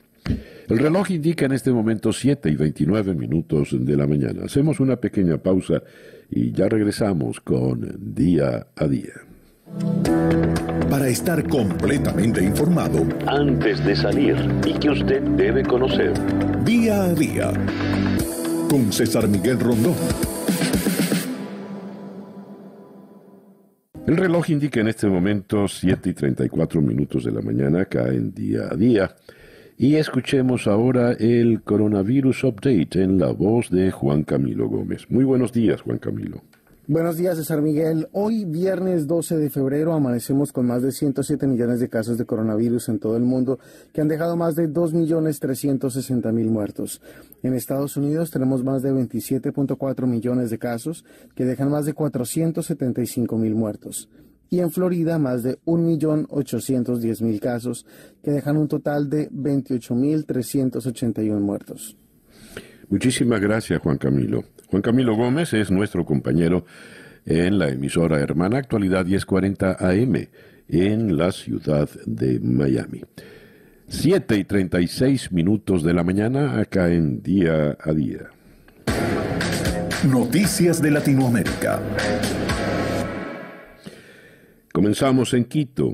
[0.68, 4.46] El reloj indica en este momento 7 y 29 minutos de la mañana.
[4.46, 5.84] Hacemos una pequeña pausa
[6.30, 10.53] y ya regresamos con Día a Día.
[10.94, 16.14] Para estar completamente informado, Antes de salir y que usted debe conocer.
[16.64, 17.52] día a día,
[18.70, 19.96] con César Miguel Rondón.
[24.06, 28.32] El reloj indica en este momento 7 y 34 minutos de la mañana acá en
[28.32, 29.16] Día a Día.
[29.80, 35.08] Y escuchemos ahora el Coronavirus Update en la voz de Juan Camilo Gómez.
[35.10, 36.44] Muy buenos días, Juan Camilo.
[36.86, 38.10] Buenos días, César Miguel.
[38.12, 42.90] Hoy, viernes 12 de febrero, amanecemos con más de 107 millones de casos de coronavirus
[42.90, 43.58] en todo el mundo,
[43.94, 47.02] que han dejado más de 2.360.000 muertos.
[47.42, 53.56] En Estados Unidos tenemos más de 27.4 millones de casos, que dejan más de 475.000
[53.56, 54.10] muertos.
[54.50, 57.86] Y en Florida, más de 1.810.000 casos,
[58.22, 61.96] que dejan un total de 28.381 muertos.
[62.90, 64.44] Muchísimas gracias, Juan Camilo.
[64.74, 66.66] Juan Camilo Gómez es nuestro compañero
[67.28, 70.30] en la emisora hermana Actualidad 1040 AM
[70.68, 73.04] en la ciudad de Miami.
[73.88, 78.32] 7 y 36 minutos de la mañana acá en Día a Día.
[80.10, 81.80] Noticias de Latinoamérica.
[84.72, 85.94] Comenzamos en Quito.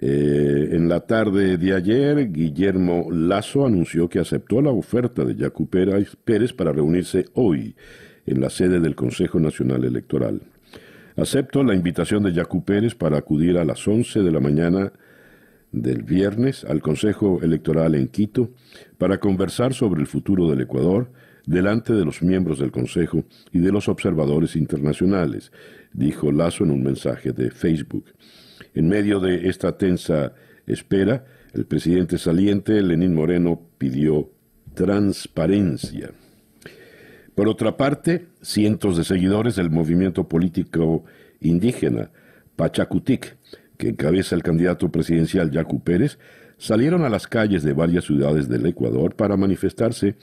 [0.00, 5.68] Eh, en la tarde de ayer, Guillermo Lazo anunció que aceptó la oferta de Yacu
[5.68, 7.74] Pérez para reunirse hoy
[8.24, 10.40] en la sede del Consejo Nacional Electoral.
[11.16, 14.92] Acepto la invitación de Yacu Pérez para acudir a las 11 de la mañana
[15.72, 18.50] del viernes al Consejo Electoral en Quito
[18.98, 21.10] para conversar sobre el futuro del Ecuador
[21.44, 25.50] delante de los miembros del Consejo y de los observadores internacionales,
[25.92, 28.04] dijo Lazo en un mensaje de Facebook.
[28.74, 30.32] En medio de esta tensa
[30.66, 34.30] espera, el presidente saliente, Lenín Moreno, pidió
[34.74, 36.12] transparencia.
[37.34, 41.04] Por otra parte, cientos de seguidores del movimiento político
[41.40, 42.10] indígena
[42.56, 43.36] Pachacutic,
[43.76, 46.18] que encabeza el candidato presidencial Yacu Pérez,
[46.58, 50.16] salieron a las calles de varias ciudades del Ecuador para manifestarse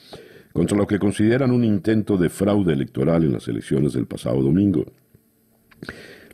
[0.54, 4.86] contra lo que consideran un intento de fraude electoral en las elecciones del pasado domingo.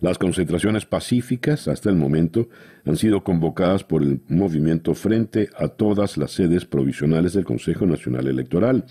[0.02, 2.50] Las concentraciones pacíficas hasta el momento
[2.86, 8.28] han sido convocadas por el movimiento frente a todas las sedes provisionales del Consejo Nacional
[8.28, 8.86] Electoral,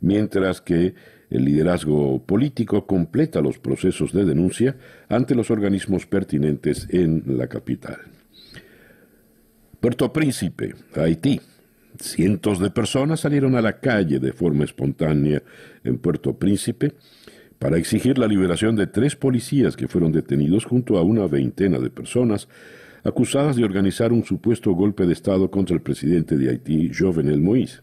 [0.00, 0.94] mientras que
[1.30, 4.76] el liderazgo político completa los procesos de denuncia
[5.08, 7.98] ante los organismos pertinentes en la capital.
[9.80, 11.40] Puerto Príncipe, Haití.
[12.00, 15.42] Cientos de personas salieron a la calle de forma espontánea
[15.84, 16.94] en Puerto Príncipe
[17.58, 21.90] para exigir la liberación de tres policías que fueron detenidos junto a una veintena de
[21.90, 22.48] personas
[23.04, 27.80] acusadas de organizar un supuesto golpe de Estado contra el presidente de Haití, Jovenel Moïse.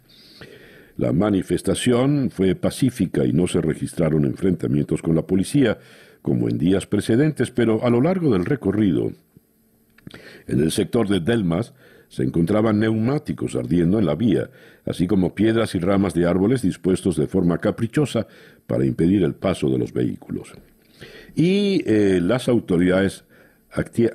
[0.97, 5.77] La manifestación fue pacífica y no se registraron enfrentamientos con la policía,
[6.21, 9.11] como en días precedentes, pero a lo largo del recorrido,
[10.47, 11.73] en el sector de Delmas,
[12.07, 14.49] se encontraban neumáticos ardiendo en la vía,
[14.85, 18.27] así como piedras y ramas de árboles dispuestos de forma caprichosa
[18.67, 20.53] para impedir el paso de los vehículos.
[21.35, 23.25] Y eh, las autoridades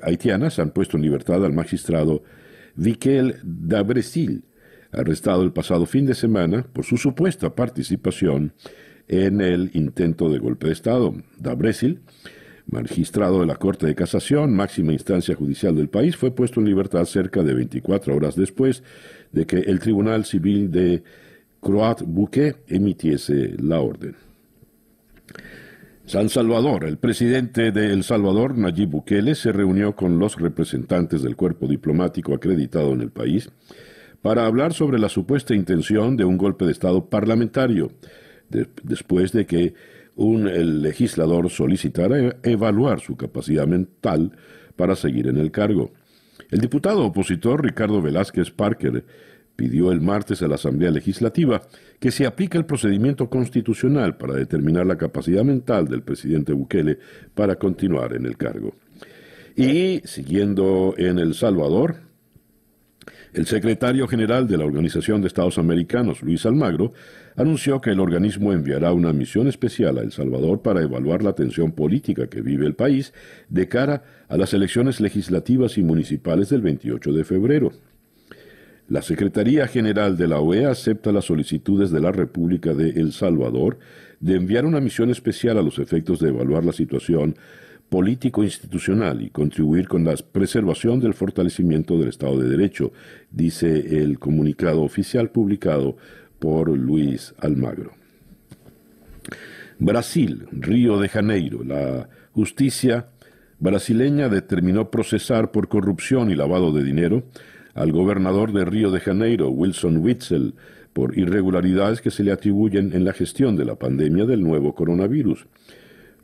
[0.01, 2.23] haitianas han puesto en libertad al magistrado
[2.75, 4.43] Viquel Dabresil,
[4.91, 8.53] arrestado el pasado fin de semana por su supuesta participación
[9.07, 11.13] en el intento de golpe de Estado.
[11.37, 12.01] Dabresil
[12.71, 17.05] magistrado de la Corte de Casación, máxima instancia judicial del país, fue puesto en libertad
[17.05, 18.83] cerca de 24 horas después
[19.31, 21.03] de que el Tribunal Civil de
[21.59, 24.15] Croat Bouquet emitiese la orden.
[26.11, 26.83] San Salvador.
[26.83, 32.33] El presidente de El Salvador, Nayib Bukele, se reunió con los representantes del cuerpo diplomático
[32.33, 33.49] acreditado en el país
[34.21, 37.93] para hablar sobre la supuesta intención de un golpe de Estado parlamentario,
[38.83, 39.73] después de que
[40.17, 44.33] un legislador solicitara evaluar su capacidad mental
[44.75, 45.93] para seguir en el cargo.
[46.49, 49.05] El diputado opositor Ricardo Velázquez Parker
[49.61, 51.61] pidió el martes a la Asamblea Legislativa
[51.99, 56.97] que se aplique el procedimiento constitucional para determinar la capacidad mental del presidente Bukele
[57.35, 58.73] para continuar en el cargo.
[59.55, 61.97] Y, siguiendo en El Salvador,
[63.33, 66.93] el secretario general de la Organización de Estados Americanos, Luis Almagro,
[67.35, 71.73] anunció que el organismo enviará una misión especial a El Salvador para evaluar la tensión
[71.73, 73.13] política que vive el país
[73.47, 77.71] de cara a las elecciones legislativas y municipales del 28 de febrero.
[78.91, 83.79] La Secretaría General de la OEA acepta las solicitudes de la República de El Salvador
[84.19, 87.37] de enviar una misión especial a los efectos de evaluar la situación
[87.87, 92.91] político-institucional y contribuir con la preservación del fortalecimiento del Estado de Derecho,
[93.31, 95.95] dice el comunicado oficial publicado
[96.37, 97.93] por Luis Almagro.
[99.79, 101.63] Brasil, Río de Janeiro.
[101.63, 103.07] La justicia
[103.57, 107.23] brasileña determinó procesar por corrupción y lavado de dinero
[107.73, 110.53] al gobernador de Río de Janeiro, Wilson Witzel,
[110.93, 115.47] por irregularidades que se le atribuyen en la gestión de la pandemia del nuevo coronavirus.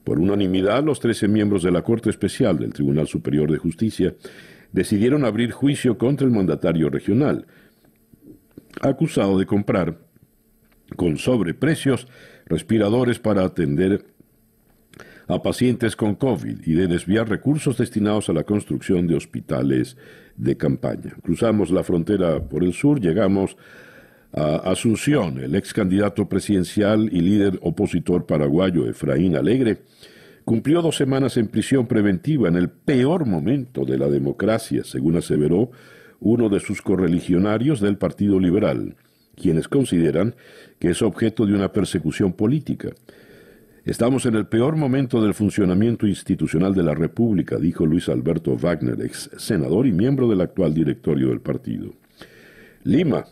[0.04, 4.16] Por unanimidad, los 13 miembros de la Corte Especial del Tribunal Superior de Justicia
[4.72, 7.46] decidieron abrir juicio contra el mandatario regional,
[8.82, 10.00] acusado de comprar
[10.96, 12.08] con sobreprecios
[12.46, 14.06] respiradores para atender
[15.28, 19.98] a pacientes con COVID y de desviar recursos destinados a la construcción de hospitales
[20.38, 21.16] de campaña.
[21.22, 23.58] Cruzamos la frontera por el sur, llegamos
[24.34, 29.80] a Asunción, el ex candidato presidencial y líder opositor paraguayo Efraín Alegre,
[30.46, 35.72] cumplió dos semanas en prisión preventiva en el peor momento de la democracia, según aseveró
[36.20, 38.96] uno de sus correligionarios del Partido Liberal,
[39.36, 40.36] quienes consideran
[40.80, 42.90] que es objeto de una persecución política.
[43.88, 49.00] Estamos en el peor momento del funcionamiento institucional de la República, dijo Luis Alberto Wagner,
[49.00, 51.94] ex senador y miembro del actual directorio del partido.
[52.84, 53.24] Lima.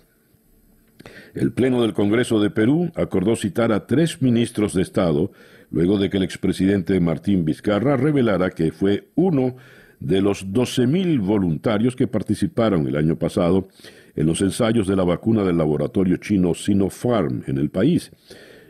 [1.34, 5.34] El Pleno del Congreso de Perú acordó citar a tres ministros de Estado
[5.72, 9.58] luego de que el expresidente Martín Vizcarra revelara que fue uno
[10.00, 13.68] de los 12.000 voluntarios que participaron el año pasado
[14.16, 18.14] en los ensayos de la vacuna del laboratorio chino Sinopharm en el país.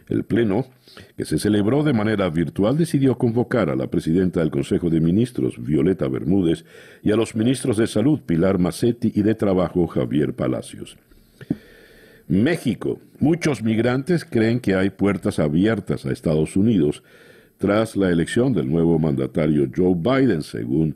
[0.08, 0.66] El Pleno
[1.18, 5.56] que se celebró de manera virtual, decidió convocar a la presidenta del Consejo de Ministros,
[5.58, 6.66] Violeta Bermúdez,
[7.04, 10.98] y a los ministros de Salud, Pilar Macetti, y de Trabajo, Javier Palacios.
[12.28, 13.00] México.
[13.20, 17.04] Muchos migrantes creen que hay puertas abiertas a Estados Unidos
[17.58, 20.96] tras la elección del nuevo mandatario Joe Biden, según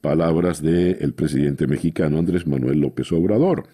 [0.00, 3.66] palabras del presidente mexicano Andrés Manuel López Obrador.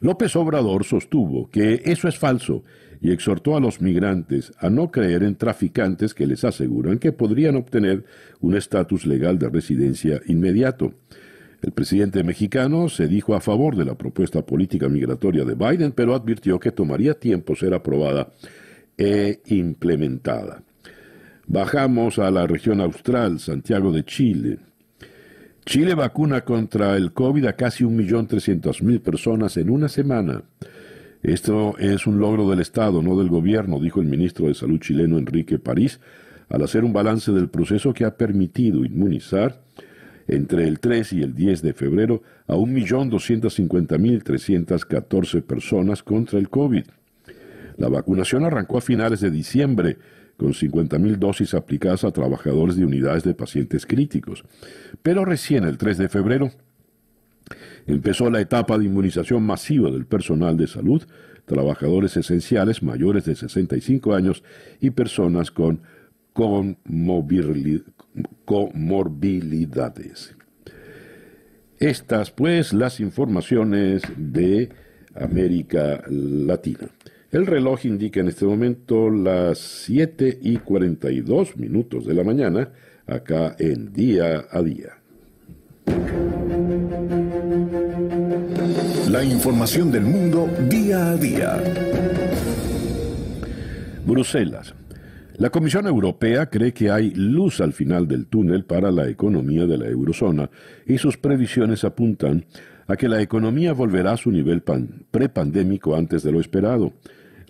[0.00, 2.62] López Obrador sostuvo que eso es falso
[3.00, 7.56] y exhortó a los migrantes a no creer en traficantes que les aseguran que podrían
[7.56, 8.04] obtener
[8.40, 10.94] un estatus legal de residencia inmediato.
[11.62, 16.14] El presidente mexicano se dijo a favor de la propuesta política migratoria de Biden, pero
[16.14, 18.30] advirtió que tomaría tiempo ser aprobada
[18.96, 20.62] e implementada.
[21.46, 24.58] Bajamos a la región austral, Santiago de Chile.
[25.64, 30.42] Chile vacuna contra el COVID a casi 1.300.000 personas en una semana.
[31.22, 35.18] Esto es un logro del Estado, no del gobierno, dijo el ministro de Salud chileno
[35.18, 36.00] Enrique París,
[36.48, 39.60] al hacer un balance del proceso que ha permitido inmunizar
[40.28, 46.84] entre el 3 y el 10 de febrero a 1.250.314 personas contra el COVID.
[47.76, 49.98] La vacunación arrancó a finales de diciembre
[50.36, 54.44] con 50.000 dosis aplicadas a trabajadores de unidades de pacientes críticos.
[55.02, 56.52] Pero recién el 3 de febrero
[57.86, 61.02] Empezó la etapa de inmunización masiva del personal de salud,
[61.44, 64.42] trabajadores esenciales mayores de 65 años
[64.80, 65.82] y personas con
[68.44, 70.36] comorbilidades.
[71.78, 74.70] Estas, pues, las informaciones de
[75.14, 76.88] América Latina.
[77.30, 82.70] El reloj indica en este momento las 7 y 42 minutos de la mañana,
[83.06, 84.94] acá en día a día.
[89.08, 91.62] La información del mundo día a día.
[94.04, 94.74] Bruselas.
[95.36, 99.78] La Comisión Europea cree que hay luz al final del túnel para la economía de
[99.78, 100.50] la eurozona
[100.86, 102.46] y sus previsiones apuntan
[102.88, 104.64] a que la economía volverá a su nivel
[105.10, 106.92] prepandémico antes de lo esperado.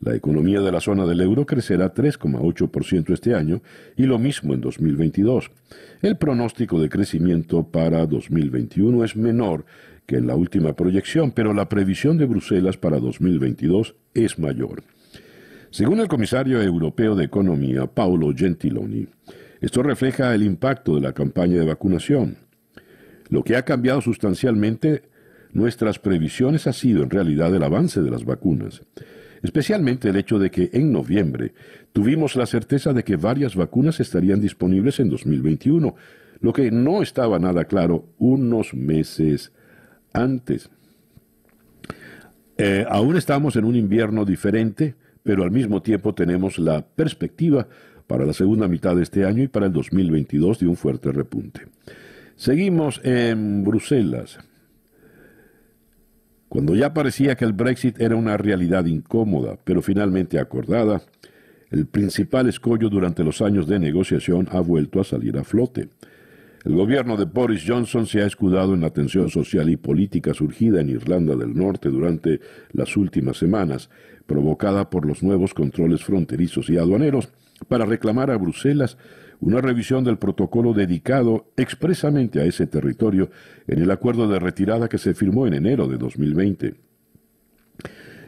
[0.01, 3.63] La economía de la zona del euro crecerá 3,8% este año
[3.97, 5.51] y lo mismo en 2022.
[6.03, 9.65] El pronóstico de crecimiento para 2021 es menor
[10.07, 14.85] que en la última proyección, pero la previsión de Bruselas para 2022 es mayor.
[15.71, 19.09] Según el comisario europeo de Economía, Paolo Gentiloni,
[19.61, 22.37] esto refleja el impacto de la campaña de vacunación.
[23.29, 25.03] Lo que ha cambiado sustancialmente
[25.53, 28.83] nuestras previsiones ha sido en realidad el avance de las vacunas,
[29.43, 31.53] especialmente el hecho de que en noviembre
[31.93, 35.95] tuvimos la certeza de que varias vacunas estarían disponibles en 2021,
[36.41, 39.53] lo que no estaba nada claro unos meses
[40.17, 40.71] antes.
[42.59, 47.69] Eh, aún estamos en un invierno diferente, pero al mismo tiempo tenemos la perspectiva
[48.07, 51.67] para la segunda mitad de este año y para el 2022 de un fuerte repunte.
[52.37, 54.39] Seguimos en Bruselas.
[56.49, 61.03] Cuando ya parecía que el Brexit era una realidad incómoda, pero finalmente acordada,
[61.71, 65.89] el principal escollo durante los años de negociación ha vuelto a salir a flote.
[66.67, 70.81] El gobierno de Boris Johnson se ha escudado en la tensión social y política surgida
[70.81, 72.41] en Irlanda del Norte durante
[72.73, 73.89] las últimas semanas,
[74.27, 77.29] provocada por los nuevos controles fronterizos y aduaneros,
[77.69, 78.99] para reclamar a Bruselas
[79.39, 83.31] una revisión del protocolo dedicado expresamente a ese territorio
[83.69, 86.75] en el acuerdo de retirada que se firmó en enero de 2020.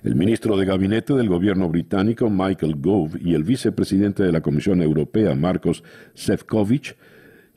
[0.05, 4.81] El ministro de Gabinete del gobierno británico, Michael Gove, y el vicepresidente de la Comisión
[4.81, 5.83] Europea, Marcos
[6.15, 6.95] Sefcovic,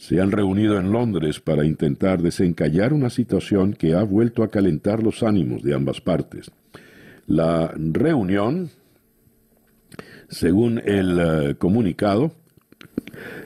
[0.01, 5.03] se han reunido en Londres para intentar desencallar una situación que ha vuelto a calentar
[5.03, 6.49] los ánimos de ambas partes.
[7.27, 8.71] La reunión,
[10.27, 12.31] según el eh, comunicado,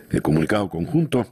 [0.10, 1.28] el comunicado conjunto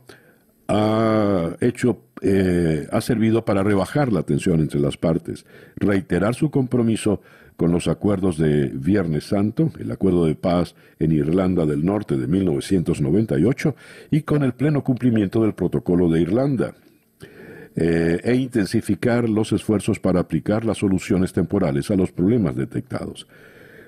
[0.68, 5.46] ha hecho eh, ha servido para rebajar la tensión entre las partes,
[5.78, 7.22] reiterar su compromiso
[7.56, 12.28] con los acuerdos de Viernes Santo, el acuerdo de paz en Irlanda del Norte de
[12.28, 13.76] 1998
[14.12, 16.76] y con el pleno cumplimiento del protocolo de Irlanda,
[17.76, 23.28] eh, e intensificar los esfuerzos para aplicar las soluciones temporales a los problemas detectados.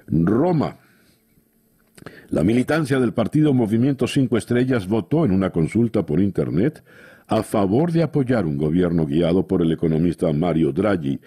[0.08, 0.80] Roma
[2.30, 6.84] la militancia del partido Movimiento Cinco Estrellas votó en una consulta por Internet
[7.28, 11.20] a favor de apoyar un gobierno guiado por el economista Mario Draghi,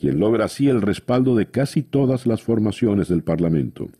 [0.00, 3.90] quien logra así el respaldo de casi todas las formaciones del Parlamento.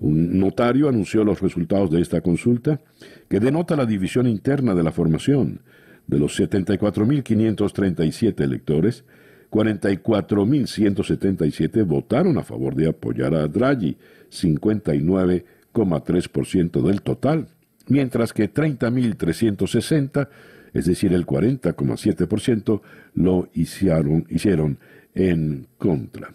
[0.00, 2.80] Un notario anunció los resultados de esta consulta,
[3.28, 5.60] que denota la división interna de la formación.
[6.08, 9.04] De los 74.537 electores,
[9.50, 13.98] 44.177 votaron a favor de apoyar a Draghi,
[14.30, 17.46] 59,3% del total,
[17.86, 20.28] mientras que 30.360,
[20.72, 22.80] es decir, el 40,7%,
[23.14, 24.80] lo hicieron, hicieron
[25.14, 26.30] en contra.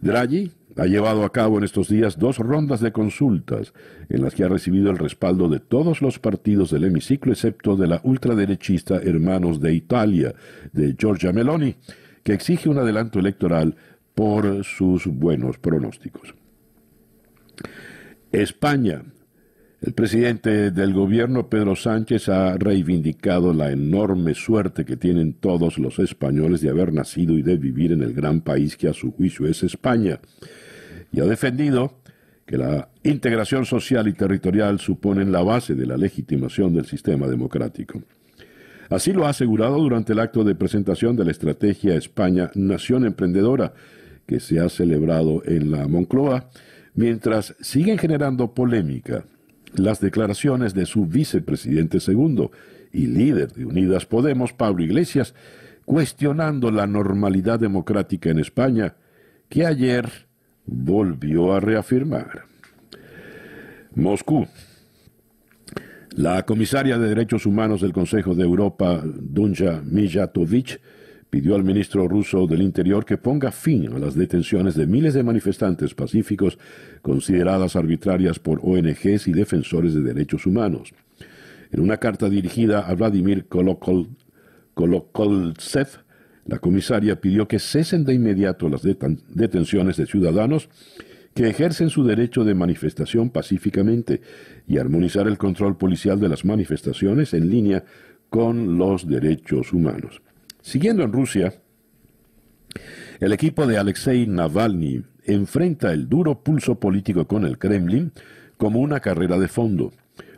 [0.00, 3.72] Draghi ha llevado a cabo en estos días dos rondas de consultas
[4.08, 7.86] en las que ha recibido el respaldo de todos los partidos del hemiciclo excepto de
[7.86, 10.34] la ultraderechista Hermanos de Italia
[10.72, 11.76] de Giorgia Meloni,
[12.22, 13.76] que exige un adelanto electoral
[14.14, 16.34] por sus buenos pronósticos.
[18.32, 19.02] España.
[19.82, 25.98] El presidente del gobierno, Pedro Sánchez, ha reivindicado la enorme suerte que tienen todos los
[25.98, 29.46] españoles de haber nacido y de vivir en el gran país que a su juicio
[29.46, 30.18] es España,
[31.12, 31.92] y ha defendido
[32.46, 38.02] que la integración social y territorial suponen la base de la legitimación del sistema democrático.
[38.88, 43.74] Así lo ha asegurado durante el acto de presentación de la estrategia España Nación Emprendedora,
[44.26, 46.48] que se ha celebrado en la Moncloa,
[46.94, 49.24] mientras siguen generando polémica
[49.76, 52.50] las declaraciones de su vicepresidente segundo
[52.92, 55.34] y líder de Unidas Podemos, Pablo Iglesias,
[55.84, 58.94] cuestionando la normalidad democrática en España,
[59.48, 60.10] que ayer
[60.64, 62.44] volvió a reafirmar.
[63.94, 64.46] Moscú.
[66.10, 70.80] La comisaria de Derechos Humanos del Consejo de Europa, Dunja Mijatovic,
[71.30, 75.22] pidió al ministro ruso del Interior que ponga fin a las detenciones de miles de
[75.22, 76.58] manifestantes pacíficos
[77.02, 80.94] consideradas arbitrarias por ONGs y defensores de derechos humanos.
[81.72, 83.46] En una carta dirigida a Vladimir
[84.74, 85.88] Kolokoltsev,
[86.46, 90.68] la comisaria pidió que cesen de inmediato las detenciones de ciudadanos
[91.34, 94.20] que ejercen su derecho de manifestación pacíficamente
[94.66, 97.84] y armonizar el control policial de las manifestaciones en línea
[98.30, 100.22] con los derechos humanos.
[100.66, 101.54] Siguiendo en Rusia,
[103.20, 108.10] el equipo de Alexei Navalny enfrenta el duro pulso político con el Kremlin
[108.56, 109.92] como una carrera de fondo.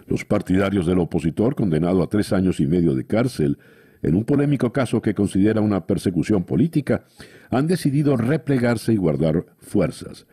[0.07, 3.57] Los partidarios del opositor, condenado a tres años y medio de cárcel
[4.03, 7.07] en un polémico caso que considera una persecución política,
[7.49, 10.27] han decidido replegarse y guardar fuerzas.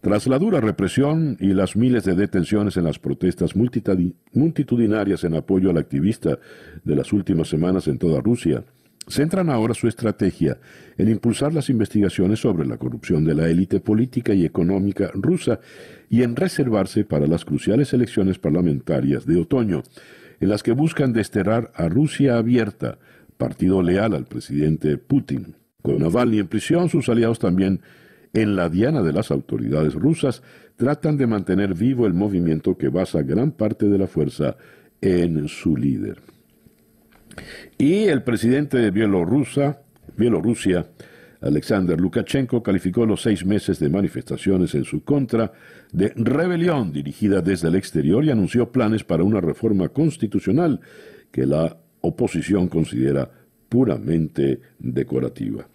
[0.00, 5.70] Tras la dura represión y las miles de detenciones en las protestas multitudinarias en apoyo
[5.70, 6.40] al activista
[6.82, 8.64] de las últimas semanas en toda Rusia,
[9.08, 10.58] centran ahora su estrategia
[10.96, 15.60] en impulsar las investigaciones sobre la corrupción de la élite política y económica rusa
[16.08, 19.82] y en reservarse para las cruciales elecciones parlamentarias de otoño,
[20.40, 22.98] en las que buscan desterrar a Rusia abierta,
[23.36, 25.56] partido leal al presidente Putin.
[25.82, 27.80] Con Navalny en prisión, sus aliados también
[28.32, 30.42] en la diana de las autoridades rusas
[30.76, 34.56] tratan de mantener vivo el movimiento que basa gran parte de la fuerza
[35.00, 36.29] en su líder.
[37.78, 39.80] Y el presidente de Bielorrusia,
[40.16, 40.86] Bielorrusia,
[41.40, 45.52] Alexander Lukashenko, calificó los seis meses de manifestaciones en su contra
[45.92, 50.80] de rebelión dirigida desde el exterior y anunció planes para una reforma constitucional
[51.30, 53.30] que la oposición considera
[53.68, 55.66] puramente decorativa.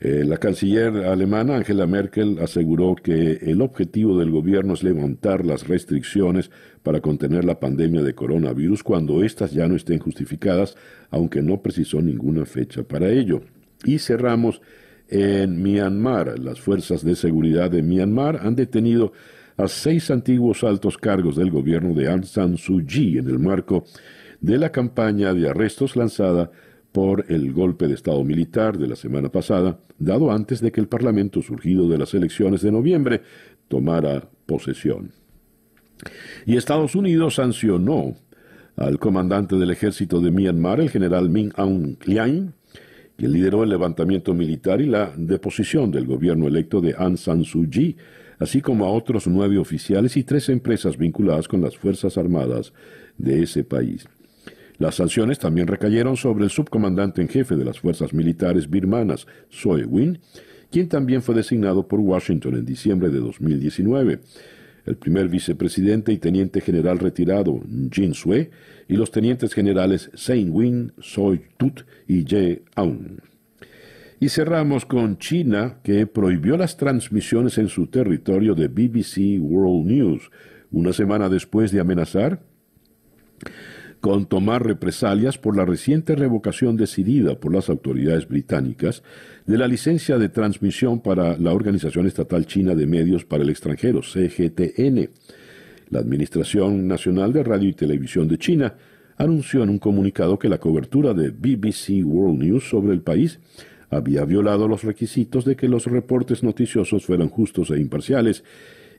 [0.00, 5.66] Eh, la canciller alemana Angela Merkel aseguró que el objetivo del gobierno es levantar las
[5.66, 6.52] restricciones
[6.84, 10.76] para contener la pandemia de coronavirus cuando éstas ya no estén justificadas,
[11.10, 13.42] aunque no precisó ninguna fecha para ello.
[13.84, 14.60] Y cerramos
[15.08, 16.38] en Myanmar.
[16.38, 19.12] Las fuerzas de seguridad de Myanmar han detenido
[19.56, 23.84] a seis antiguos altos cargos del gobierno de Aung San Suu Kyi en el marco
[24.40, 26.52] de la campaña de arrestos lanzada
[26.98, 30.88] por el golpe de Estado militar de la semana pasada, dado antes de que el
[30.88, 33.22] Parlamento, surgido de las elecciones de noviembre,
[33.68, 35.12] tomara posesión.
[36.44, 38.16] Y Estados Unidos sancionó
[38.74, 42.52] al comandante del ejército de Myanmar, el general Min Aung Hlaing,
[43.16, 47.70] quien lideró el levantamiento militar y la deposición del gobierno electo de Aung San Suu
[47.70, 47.96] Kyi,
[48.40, 52.72] así como a otros nueve oficiales y tres empresas vinculadas con las Fuerzas Armadas
[53.18, 54.08] de ese país.
[54.78, 59.84] Las sanciones también recayeron sobre el subcomandante en jefe de las fuerzas militares birmanas, Soe
[59.84, 60.20] Win,
[60.70, 64.20] quien también fue designado por Washington en diciembre de 2019.
[64.86, 67.60] El primer vicepresidente y teniente general retirado,
[67.90, 68.50] Jin Sue,
[68.88, 73.18] y los tenientes generales Sein Win, Soy Tut y Ye Aung.
[74.20, 80.30] Y cerramos con China, que prohibió las transmisiones en su territorio de BBC World News,
[80.70, 82.42] una semana después de amenazar
[84.00, 89.02] con tomar represalias por la reciente revocación decidida por las autoridades británicas
[89.46, 94.02] de la licencia de transmisión para la Organización Estatal China de Medios para el Extranjero,
[94.02, 95.10] CGTN.
[95.90, 98.74] La Administración Nacional de Radio y Televisión de China
[99.16, 103.40] anunció en un comunicado que la cobertura de BBC World News sobre el país
[103.90, 108.44] había violado los requisitos de que los reportes noticiosos fueran justos e imparciales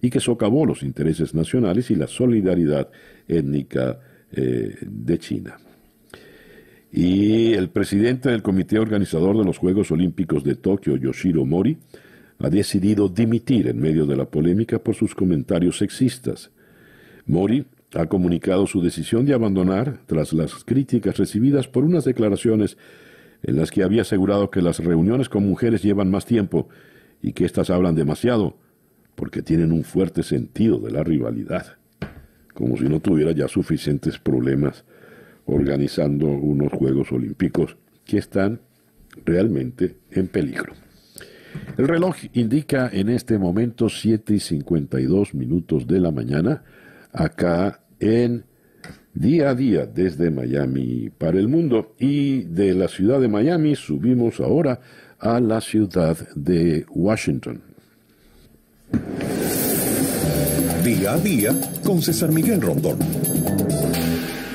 [0.02, 2.90] y que socavó los intereses nacionales y la solidaridad
[3.28, 4.00] étnica
[4.32, 5.58] eh, de China.
[6.92, 11.78] Y el presidente del comité organizador de los Juegos Olímpicos de Tokio, Yoshiro Mori,
[12.40, 16.52] ha decidido dimitir en medio de la polémica por sus comentarios sexistas.
[17.26, 22.78] Mori ha comunicado su decisión de abandonar tras las críticas recibidas por unas declaraciones
[23.44, 26.70] en las que había asegurado que las reuniones con mujeres llevan más tiempo
[27.22, 28.58] y que éstas hablan demasiado
[29.16, 31.79] porque tienen un fuerte sentido de la rivalidad
[32.60, 34.84] como si no tuviera ya suficientes problemas
[35.46, 38.60] organizando unos Juegos Olímpicos que están
[39.26, 40.74] realmente en peligro.
[41.78, 46.64] El reloj indica en este momento 7 y 52 minutos de la mañana,
[47.14, 48.44] acá en
[49.14, 51.96] día a día desde Miami para el mundo.
[51.98, 54.82] Y de la ciudad de Miami subimos ahora
[55.18, 57.62] a la ciudad de Washington.
[60.90, 61.52] Día a día
[61.86, 62.98] con César Miguel Rondón.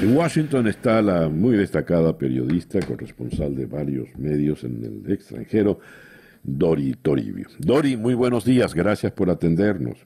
[0.03, 5.79] En Washington está la muy destacada periodista, corresponsal de varios medios en el extranjero,
[6.43, 7.47] Dori Toribio.
[7.61, 9.97] Dori, muy buenos días, gracias por atendernos.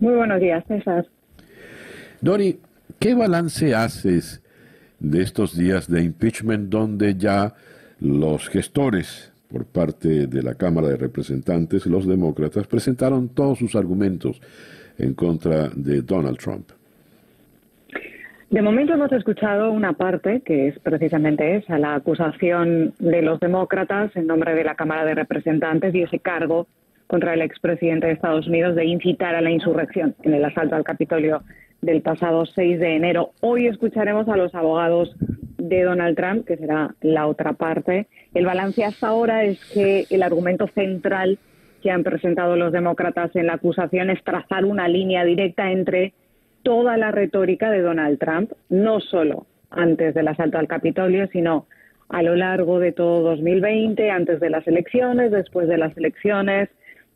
[0.00, 1.06] Muy buenos días, César.
[2.20, 2.58] Dori,
[2.98, 4.42] ¿qué balance haces
[4.98, 7.54] de estos días de impeachment donde ya
[8.00, 14.40] los gestores por parte de la Cámara de Representantes, los demócratas, presentaron todos sus argumentos
[15.00, 16.70] en contra de Donald Trump?
[18.50, 24.14] De momento hemos escuchado una parte que es precisamente esa, la acusación de los demócratas
[24.16, 26.66] en nombre de la Cámara de Representantes y ese cargo
[27.06, 30.82] contra el expresidente de Estados Unidos de incitar a la insurrección en el asalto al
[30.82, 31.42] Capitolio
[31.80, 33.30] del pasado 6 de enero.
[33.40, 35.14] Hoy escucharemos a los abogados
[35.56, 38.08] de Donald Trump, que será la otra parte.
[38.34, 41.38] El balance hasta ahora es que el argumento central
[41.80, 46.12] que han presentado los demócratas en la acusación es trazar una línea directa entre
[46.62, 51.66] toda la retórica de Donald Trump, no solo antes del asalto al Capitolio, sino
[52.08, 56.68] a lo largo de todo 2020, antes de las elecciones, después de las elecciones,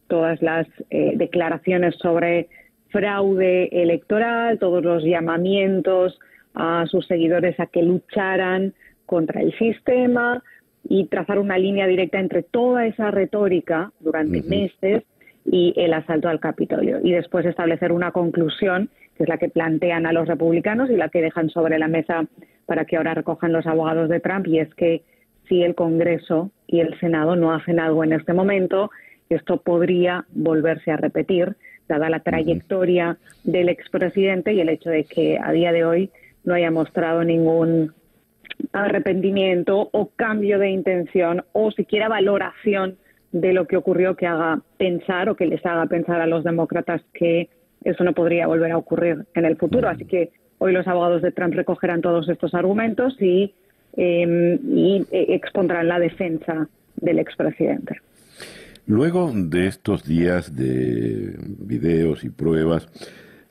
[0.08, 2.48] todas las eh, declaraciones sobre
[2.90, 6.18] fraude electoral, todos los llamamientos
[6.54, 8.72] a sus seguidores a que lucharan
[9.06, 10.42] contra el sistema
[10.84, 15.02] y trazar una línea directa entre toda esa retórica durante meses
[15.44, 17.00] y el asalto al Capitolio.
[17.02, 21.08] Y después establecer una conclusión, que es la que plantean a los republicanos y la
[21.08, 22.26] que dejan sobre la mesa
[22.66, 25.02] para que ahora recojan los abogados de Trump, y es que
[25.48, 28.90] si el Congreso y el Senado no hacen algo en este momento,
[29.28, 31.56] esto podría volverse a repetir,
[31.88, 36.10] dada la trayectoria del expresidente y el hecho de que a día de hoy
[36.44, 37.92] no haya mostrado ningún
[38.72, 42.96] arrepentimiento o cambio de intención o siquiera valoración
[43.32, 47.02] de lo que ocurrió que haga pensar o que les haga pensar a los demócratas
[47.12, 47.48] que
[47.82, 49.88] eso no podría volver a ocurrir en el futuro.
[49.88, 53.52] Así que hoy los abogados de Trump recogerán todos estos argumentos y,
[53.96, 57.98] em, y eh, expondrán la defensa del expresidente.
[58.86, 62.88] Luego de estos días de videos y pruebas,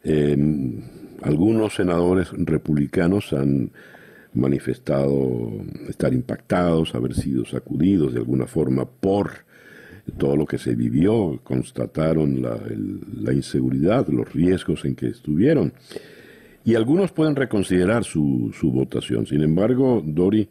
[0.04, 0.82] em,
[1.24, 3.72] algunos senadores republicanos han
[4.34, 5.52] manifestado
[5.88, 9.32] estar impactados, haber sido sacudidos de alguna forma por
[10.18, 12.58] todo lo que se vivió, constataron la,
[13.22, 15.74] la inseguridad, los riesgos en que estuvieron.
[16.66, 19.26] Y algunos pueden reconsiderar su, su votación.
[19.26, 20.50] Sin embargo, Dori,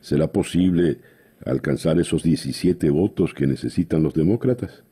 [0.00, 0.98] ¿será posible
[1.44, 4.82] alcanzar esos 17 votos que necesitan los demócratas?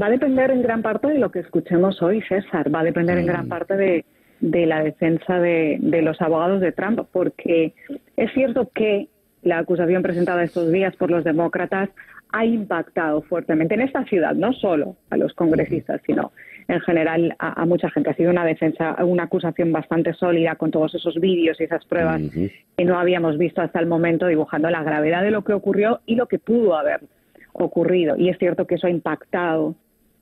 [0.00, 2.74] Va a depender en gran parte de lo que escuchemos hoy, César.
[2.74, 3.48] Va a depender en gran mm.
[3.48, 4.04] parte de,
[4.40, 7.74] de la defensa de, de, los abogados de Trump, porque
[8.16, 9.08] es cierto que
[9.42, 11.90] la acusación presentada estos días por los demócratas
[12.32, 16.32] ha impactado fuertemente en esta ciudad, no solo a los congresistas, sino
[16.68, 18.10] en general a, mucha gente.
[18.10, 22.20] Ha sido una defensa, una acusación bastante sólida con todos esos vídeos y esas pruebas
[22.76, 26.14] que no habíamos visto hasta el momento, dibujando la gravedad de lo que ocurrió y
[26.14, 27.00] lo que pudo haber
[27.54, 28.16] ocurrido.
[28.16, 29.74] Y es cierto que eso ha impactado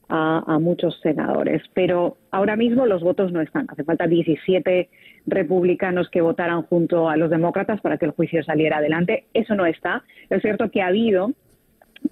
[0.09, 1.63] a, muchos senadores.
[1.75, 3.67] Pero ahora mismo los votos no están.
[3.69, 4.89] Hace falta 17
[5.27, 9.25] republicanos que votaran junto a los demócratas para que el juicio saliera adelante.
[9.35, 10.05] Eso no está.
[10.31, 11.33] Es cierto que ha habido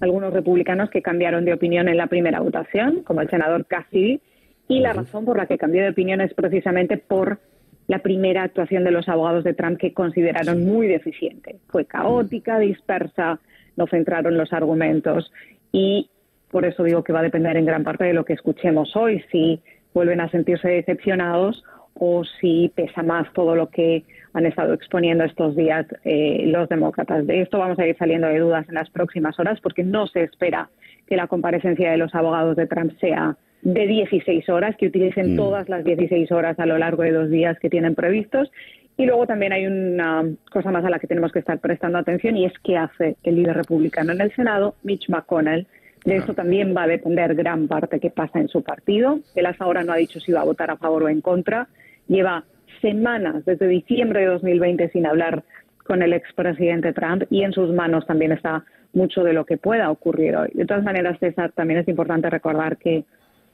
[0.01, 4.19] algunos republicanos que cambiaron de opinión en la primera votación, como el senador Cassidy,
[4.67, 7.39] y la razón por la que cambió de opinión es precisamente por
[7.87, 11.57] la primera actuación de los abogados de Trump que consideraron muy deficiente.
[11.67, 13.39] Fue caótica, dispersa,
[13.75, 15.31] no centraron los argumentos
[15.71, 16.09] y
[16.55, 19.21] por eso digo que va a depender en gran parte de lo que escuchemos hoy,
[19.29, 19.59] si
[19.93, 25.57] vuelven a sentirse decepcionados o si pesa más todo lo que han estado exponiendo estos
[25.57, 27.27] días eh, los demócratas.
[27.27, 30.23] De esto vamos a ir saliendo de dudas en las próximas horas porque no se
[30.23, 30.69] espera
[31.07, 35.35] que la comparecencia de los abogados de Trump sea de 16 horas, que utilicen mm.
[35.35, 38.49] todas las 16 horas a lo largo de dos días que tienen previstos.
[38.95, 42.37] Y luego también hay una cosa más a la que tenemos que estar prestando atención
[42.37, 45.67] y es qué hace el líder republicano en el Senado, Mitch McConnell.
[46.05, 49.19] De eso también va a depender gran parte qué pasa en su partido.
[49.33, 51.67] Él hasta ahora no ha dicho si va a votar a favor o en contra.
[52.07, 52.43] Lleva
[52.79, 55.43] semanas, desde diciembre de 2020, sin hablar
[55.83, 59.89] con el expresidente Trump y en sus manos también está mucho de lo que pueda
[59.89, 60.49] ocurrir hoy.
[60.53, 63.03] De todas maneras, César, también es importante recordar que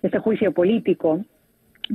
[0.01, 1.23] este juicio político,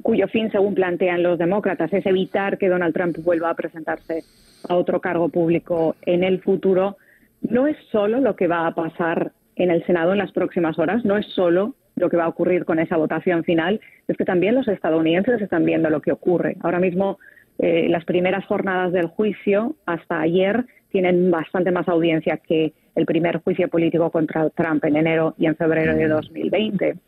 [0.02, 4.24] cuyo fin, según plantean los demócratas, es evitar que Donald Trump vuelva a presentarse
[4.68, 6.96] a otro cargo público en el futuro,
[7.42, 11.04] no es solo lo que va a pasar en el Senado en las próximas horas,
[11.04, 14.54] no es solo lo que va a ocurrir con esa votación final, es que también
[14.54, 16.56] los estadounidenses están viendo lo que ocurre.
[16.60, 17.18] Ahora mismo,
[17.58, 23.38] eh, las primeras jornadas del juicio, hasta ayer, tienen bastante más audiencia que el primer
[23.38, 26.94] juicio político contra Trump en enero y en febrero de 2020.
[26.94, 26.98] Mm.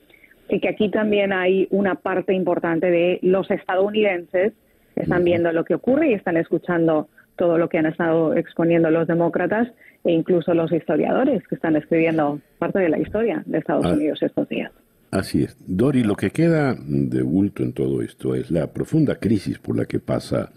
[0.51, 4.55] Y que aquí también hay una parte importante de los estadounidenses
[4.95, 7.09] que están viendo lo que ocurre y están escuchando
[7.39, 9.69] todo lo que han estado exponiendo los demócratas
[10.05, 13.95] e incluso los historiadores que están escribiendo parte de la historia de Estados ah.
[13.95, 14.71] Unidos estos días.
[15.11, 15.57] Así es.
[15.67, 19.87] Dori, lo que queda de bulto en todo esto es la profunda crisis por la
[19.87, 20.53] que pasa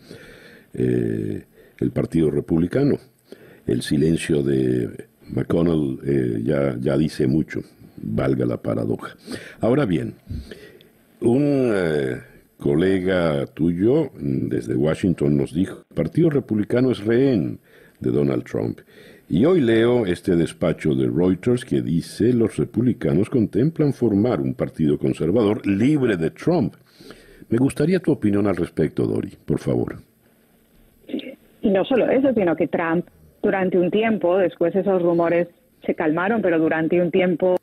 [0.73, 1.45] eh,
[1.79, 2.97] el Partido Republicano.
[3.65, 7.61] El silencio de McConnell eh, ya, ya dice mucho,
[7.95, 9.15] valga la paradoja.
[9.61, 10.15] Ahora bien,
[11.21, 12.17] un eh,
[12.61, 17.59] colega tuyo desde Washington nos dijo, el Partido Republicano es rehén
[17.99, 18.79] de Donald Trump
[19.27, 24.99] y hoy leo este despacho de Reuters que dice los republicanos contemplan formar un partido
[24.99, 26.75] conservador libre de Trump.
[27.49, 29.95] Me gustaría tu opinión al respecto, Dori, por favor.
[31.61, 33.07] Y no solo eso, sino que Trump
[33.41, 35.47] durante un tiempo, después esos rumores
[35.83, 37.57] se calmaron, pero durante un tiempo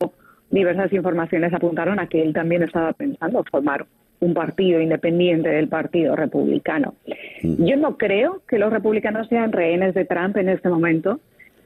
[0.50, 3.86] diversas informaciones apuntaron a que él también estaba pensando formar
[4.20, 6.94] un partido independiente del Partido Republicano.
[7.42, 11.20] Yo no creo que los republicanos sean rehenes de Trump en este momento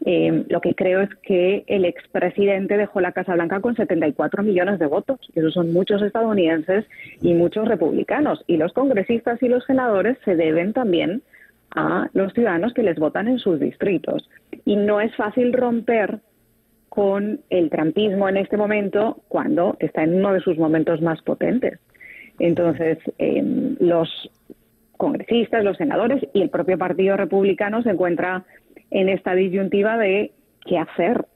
[0.05, 4.79] Eh, lo que creo es que el expresidente dejó la Casa Blanca con 74 millones
[4.79, 5.19] de votos.
[5.35, 6.85] Esos son muchos estadounidenses
[7.21, 8.43] y muchos republicanos.
[8.47, 11.23] Y los congresistas y los senadores se deben también
[11.75, 14.29] a los ciudadanos que les votan en sus distritos.
[14.65, 16.19] Y no es fácil romper
[16.89, 21.79] con el trampismo en este momento cuando está en uno de sus momentos más potentes.
[22.39, 24.09] Entonces, em, los
[24.97, 28.45] congresistas, los senadores y el propio Partido Republicano se encuentra
[28.91, 30.33] en esta disyuntiva de
[30.65, 31.27] qué hacer,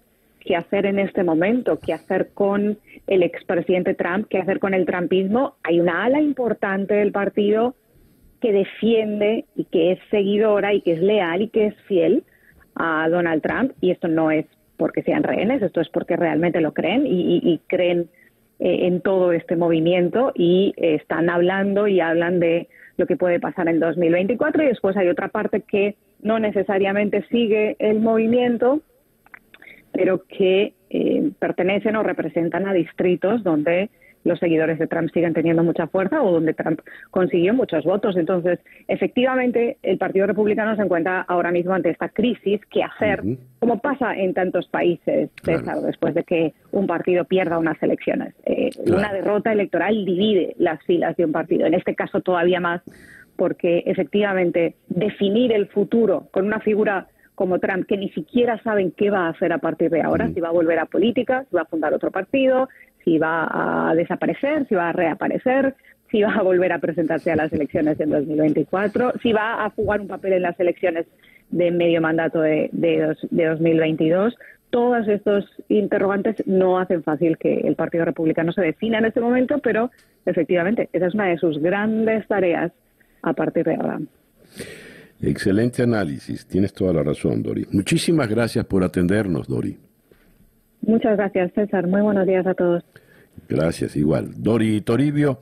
[0.40, 4.86] qué hacer en este momento, qué hacer con el expresidente Trump, qué hacer con el
[4.86, 5.54] trumpismo.
[5.64, 7.74] Hay una ala importante del partido
[8.40, 12.24] que defiende y que es seguidora y que es leal y que es fiel
[12.74, 16.74] a Donald Trump y esto no es porque sean rehenes, esto es porque realmente lo
[16.74, 18.10] creen y, creen
[18.58, 23.38] eh, en todo este movimiento y eh, están hablando y hablan de lo que puede
[23.38, 28.80] pasar en 2024 y después hay otra parte que no necesariamente sigue el movimiento,
[29.92, 33.90] pero que eh, pertenecen o representan a distritos donde
[34.26, 38.16] los seguidores de Trump siguen teniendo mucha fuerza o donde Trump consiguió muchos votos.
[38.16, 38.58] Entonces,
[38.88, 42.60] efectivamente, el Partido Republicano se encuentra ahora mismo ante esta crisis.
[42.70, 43.22] ¿Qué hacer?
[43.60, 48.34] Como pasa en tantos países, César, después de que un partido pierda unas elecciones.
[48.44, 51.66] Eh, una derrota electoral divide las filas de un partido.
[51.66, 52.82] En este caso, todavía más,
[53.36, 59.10] porque efectivamente definir el futuro con una figura como Trump, que ni siquiera saben qué
[59.10, 61.62] va a hacer a partir de ahora, si va a volver a política, si va
[61.62, 62.68] a fundar otro partido,
[63.04, 65.74] si va a desaparecer, si va a reaparecer,
[66.10, 70.00] si va a volver a presentarse a las elecciones en 2024, si va a jugar
[70.00, 71.06] un papel en las elecciones
[71.50, 74.34] de medio mandato de, de, de 2022.
[74.70, 79.58] Todos estos interrogantes no hacen fácil que el Partido Republicano se defina en este momento,
[79.58, 79.90] pero
[80.24, 82.72] efectivamente esa es una de sus grandes tareas
[83.22, 84.00] a partir de ahora.
[85.20, 87.66] Excelente análisis, tienes toda la razón, Dori.
[87.70, 89.76] Muchísimas gracias por atendernos, Dori.
[90.82, 91.86] Muchas gracias, César.
[91.86, 92.84] Muy buenos días a todos.
[93.48, 94.30] Gracias, igual.
[94.36, 95.40] Dori Toribio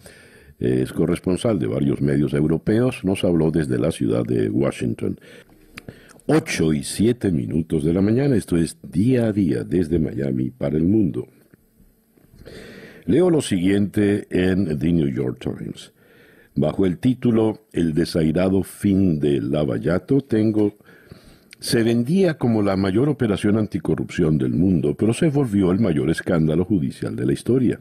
[0.58, 5.18] es corresponsal de varios medios europeos, nos habló desde la ciudad de Washington.
[6.26, 10.76] Ocho y siete minutos de la mañana, esto es día a día desde Miami para
[10.76, 11.28] el mundo.
[13.04, 15.92] Leo lo siguiente en The New York Times.
[16.56, 20.76] Bajo el título El desairado fin de Lavallato, tengo
[21.58, 26.64] se vendía como la mayor operación anticorrupción del mundo, pero se volvió el mayor escándalo
[26.66, 27.80] judicial de la historia.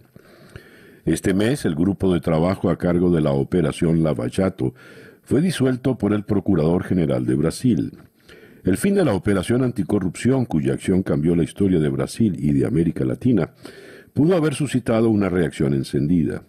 [1.06, 4.74] Este mes, el grupo de trabajo a cargo de la operación Lavallato
[5.22, 7.92] fue disuelto por el Procurador General de Brasil.
[8.64, 12.66] El fin de la operación anticorrupción, cuya acción cambió la historia de Brasil y de
[12.66, 13.52] América Latina,
[14.14, 16.44] pudo haber suscitado una reacción encendida.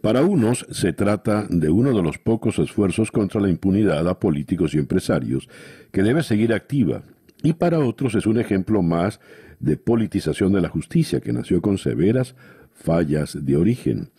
[0.00, 4.74] Para unos se trata de uno de los pocos esfuerzos contra la impunidad a políticos
[4.74, 5.48] y empresarios
[5.90, 7.02] que debe seguir activa,
[7.42, 9.20] y para otros es un ejemplo más
[9.60, 12.34] de politización de la justicia que nació con severas
[12.74, 14.10] fallas de origen.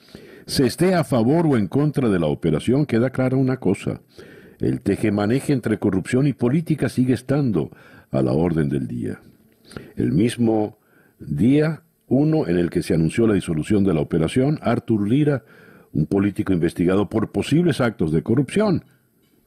[0.46, 4.02] Se esté a favor o en contra de la operación, queda clara una cosa.
[4.60, 7.72] El tejemaneje entre corrupción y política sigue estando
[8.12, 9.20] a la orden del día.
[9.96, 10.78] El mismo
[11.20, 15.44] día uno en el que se anunció la disolución de la operación, Artur Lira,
[15.94, 18.86] un político investigado por posibles actos de corrupción,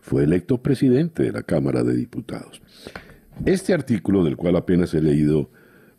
[0.00, 2.62] fue electo presidente de la Cámara de Diputados.
[3.44, 5.50] Este artículo, del cual apenas he leído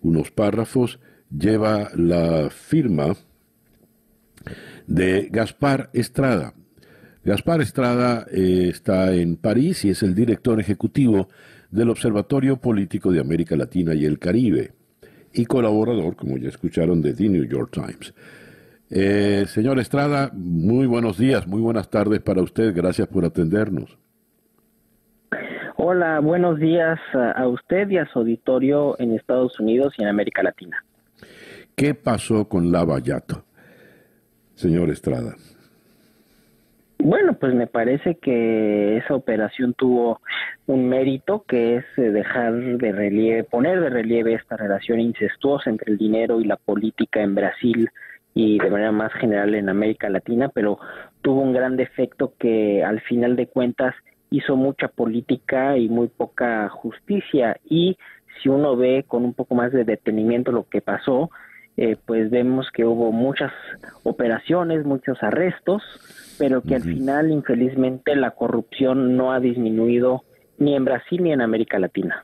[0.02, 1.00] unos párrafos,
[1.30, 3.16] lleva la firma
[4.88, 6.54] de Gaspar Estrada.
[7.24, 11.30] Gaspar Estrada eh, está en París y es el director ejecutivo
[11.70, 14.79] del Observatorio Político de América Latina y el Caribe
[15.34, 18.14] y colaborador, como ya escucharon, de The New York Times.
[18.90, 22.74] Eh, señor Estrada, muy buenos días, muy buenas tardes para usted.
[22.76, 23.98] Gracias por atendernos.
[25.78, 30.44] Hola, buenos días a usted y a su auditorio en Estados Unidos y en América
[30.44, 30.84] Latina.
[31.76, 33.46] ¿Qué pasó con Lavallato,
[34.56, 35.36] señor Estrada?
[37.02, 40.20] Bueno, pues me parece que esa operación tuvo
[40.68, 45.94] un mérito que es eh, dejar de relieve, poner de relieve esta relación incestuosa entre
[45.94, 47.90] el dinero y la política en Brasil
[48.34, 50.78] y de manera más general en América Latina, pero
[51.22, 53.96] tuvo un gran defecto que al final de cuentas
[54.30, 57.58] hizo mucha política y muy poca justicia.
[57.64, 57.98] Y
[58.42, 61.32] si uno ve con un poco más de detenimiento lo que pasó,
[61.82, 63.54] eh, pues vemos que hubo muchas
[64.04, 65.82] operaciones, muchos arrestos,
[66.38, 70.24] pero que al final, infelizmente, la corrupción no ha disminuido
[70.58, 72.22] ni en Brasil ni en América Latina.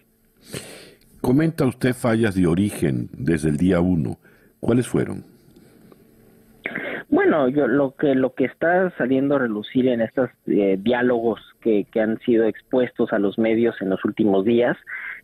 [1.22, 4.18] Comenta usted fallas de origen desde el día uno.
[4.60, 5.24] ¿Cuáles fueron?
[7.08, 11.86] Bueno, yo lo que lo que está saliendo a relucir en estos eh, diálogos que,
[11.94, 14.76] que han sido expuestos a los medios en los últimos días,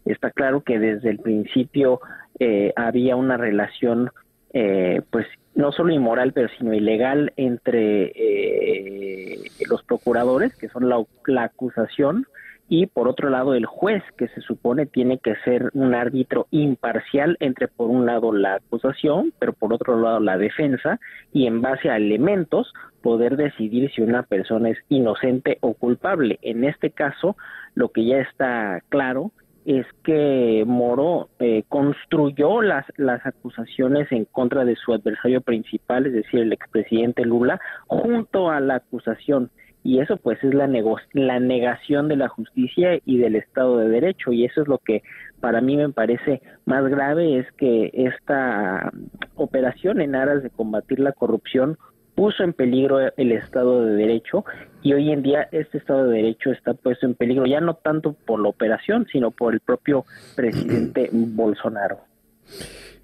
[0.06, 2.00] está claro que desde el principio
[2.44, 4.10] eh, había una relación,
[4.54, 5.26] eh, pues
[5.56, 12.26] no solo inmoral, pero sino ilegal entre eh, los procuradores, que son la, la acusación,
[12.74, 17.36] y por otro lado el juez que se supone tiene que ser un árbitro imparcial
[17.42, 20.98] entre por un lado la acusación pero por otro lado la defensa
[21.34, 22.72] y en base a elementos
[23.02, 26.40] poder decidir si una persona es inocente o culpable.
[26.44, 27.36] En este caso
[27.76, 29.34] lo que ya está claro
[29.66, 36.14] es que Moro eh, construyó las, las acusaciones en contra de su adversario principal, es
[36.14, 39.52] decir, el expresidente Lula, junto a la acusación.
[39.84, 40.70] Y eso pues es la,
[41.14, 44.32] la negación de la justicia y del Estado de Derecho.
[44.32, 45.02] Y eso es lo que
[45.40, 48.92] para mí me parece más grave es que esta
[49.36, 51.78] operación en aras de combatir la corrupción
[52.22, 54.46] puso en peligro el Estado de Derecho
[54.84, 58.14] y hoy en día este Estado de Derecho está puesto en peligro ya no tanto
[58.14, 60.06] por la operación sino por el propio
[60.36, 62.02] presidente Bolsonaro.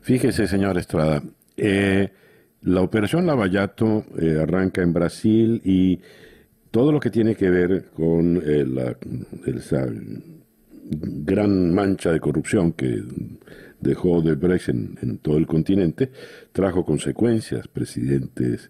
[0.01, 1.23] Fíjese señor Estrada,
[1.57, 2.09] eh,
[2.61, 5.99] la operación Lavallato eh, arranca en Brasil y
[6.69, 8.95] todo lo que tiene que ver con eh, la,
[9.47, 9.83] esa
[10.91, 13.01] gran mancha de corrupción que
[13.79, 14.33] dejó de
[14.67, 16.11] en, en todo el continente,
[16.51, 18.69] trajo consecuencias, presidentes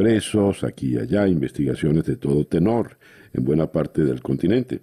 [0.00, 2.96] presos aquí y allá, investigaciones de todo tenor
[3.34, 4.80] en buena parte del continente,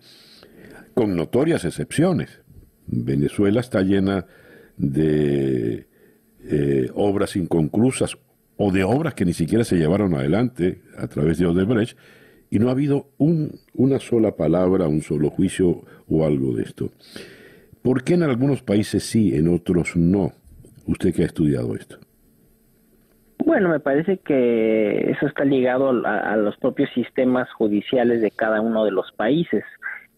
[0.93, 2.41] con notorias excepciones.
[2.85, 4.27] Venezuela está llena
[4.77, 5.87] de
[6.43, 8.15] eh, obras inconclusas
[8.57, 11.97] o de obras que ni siquiera se llevaron adelante a través de Odebrecht
[12.51, 16.91] y no ha habido un, una sola palabra, un solo juicio o algo de esto.
[17.81, 20.33] ¿Por qué en algunos países sí, en otros no?
[20.85, 21.97] Usted que ha estudiado esto.
[23.47, 28.83] Bueno, me parece que eso está ligado a, los propios sistemas judiciales de cada uno
[28.83, 29.63] de los países.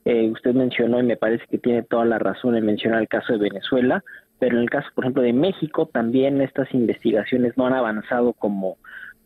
[0.04, 3.34] Eh, usted mencionó, y me parece que tiene toda la razón en mencionar el caso
[3.34, 4.04] de Venezuela,
[4.40, 8.78] pero en el caso, por ejemplo, de México, también estas investigaciones no han avanzado como,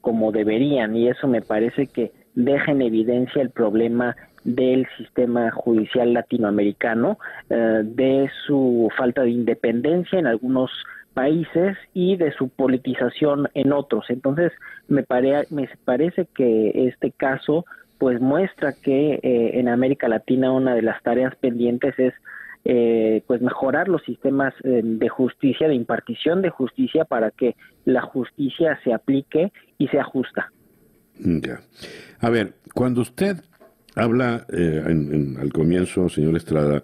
[0.02, 6.12] como deberían, y eso me parece que deja en evidencia el problema del sistema judicial
[6.12, 10.72] latinoamericano, eh, de su falta de independencia en algunos
[11.14, 14.06] países y de su politización en otros.
[14.10, 14.52] Entonces,
[14.88, 15.06] me,
[15.50, 17.66] me parece que este caso
[17.98, 22.14] pues muestra que eh, en América Latina una de las tareas pendientes es
[22.66, 27.56] eh, pues mejorar los sistemas de justicia, de impartición de justicia para que
[27.86, 30.52] la justicia se aplique y sea justa.
[31.18, 31.60] Ya.
[32.20, 33.38] A ver, cuando usted
[33.96, 36.84] habla eh, al comienzo, señor Estrada,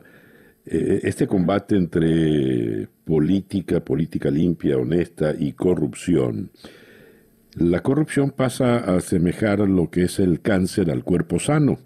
[0.71, 6.51] eh, este combate entre política, política limpia, honesta y corrupción,
[7.57, 11.79] la corrupción pasa a asemejar lo que es el cáncer al cuerpo sano.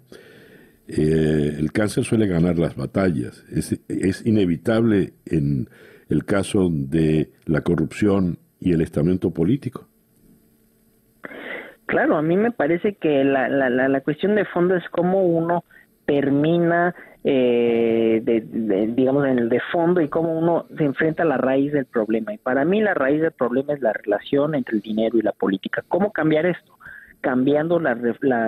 [0.86, 3.44] Eh, el cáncer suele ganar las batallas.
[3.50, 5.68] Es, inevitable en
[6.10, 9.88] el caso de la corrupción y el estamento político.
[11.86, 15.64] Claro, a mí me parece que la, la, la, cuestión de fondo es cómo uno
[16.06, 16.94] termina,
[17.24, 21.72] eh, de, digamos, en el de fondo y cómo uno se enfrenta a la raíz
[21.72, 22.34] del problema.
[22.34, 25.32] Y para mí la raíz del problema es la relación entre el dinero y la
[25.32, 25.82] política.
[25.88, 26.74] ¿Cómo cambiar esto?
[27.24, 27.94] cambiando la,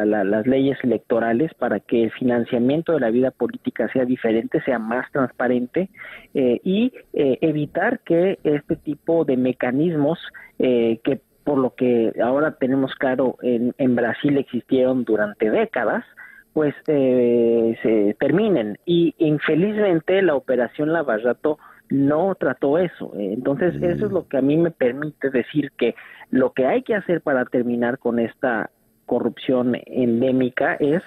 [0.05, 5.11] las leyes electorales para que el financiamiento de la vida política sea diferente, sea más
[5.13, 5.89] transparente
[6.35, 10.19] eh, y eh, evitar que este tipo de mecanismos
[10.59, 16.05] eh, que por lo que ahora tenemos claro en Brasil existieron durante décadas,
[16.57, 18.79] pues eh, se terminen.
[18.87, 21.59] Y infelizmente la operación Lavallato
[21.91, 23.13] no trató eso.
[23.15, 25.95] Entonces, eso es lo que a mí me permite decir que
[26.31, 28.71] lo que hay que hacer para terminar con esta
[29.05, 31.03] corrupción endémica es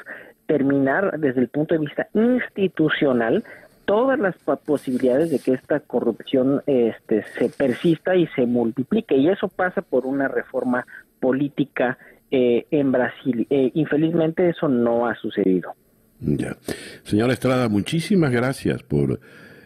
[0.45, 3.43] terminar desde el punto de vista institucional
[3.85, 4.35] todas las
[4.67, 9.17] posibilidades de que esta corrupción este, se persista y se multiplique.
[9.17, 10.85] Y eso pasa por una reforma
[11.19, 11.97] política
[12.31, 13.47] eh, en Brasil.
[13.49, 15.73] Eh, infelizmente eso no ha sucedido.
[16.19, 16.57] Ya.
[17.03, 19.19] Señora Estrada, muchísimas gracias por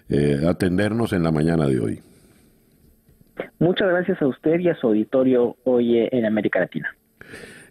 [0.10, 2.00] eh, atendernos en la mañana de hoy.
[3.60, 6.96] Muchas gracias a usted y a su auditorio hoy en América Latina.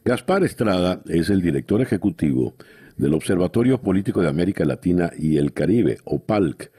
[0.05, 2.55] Gaspar Estrada es el director ejecutivo
[2.97, 6.71] del Observatorio Político de América Latina y el Caribe, OPALC,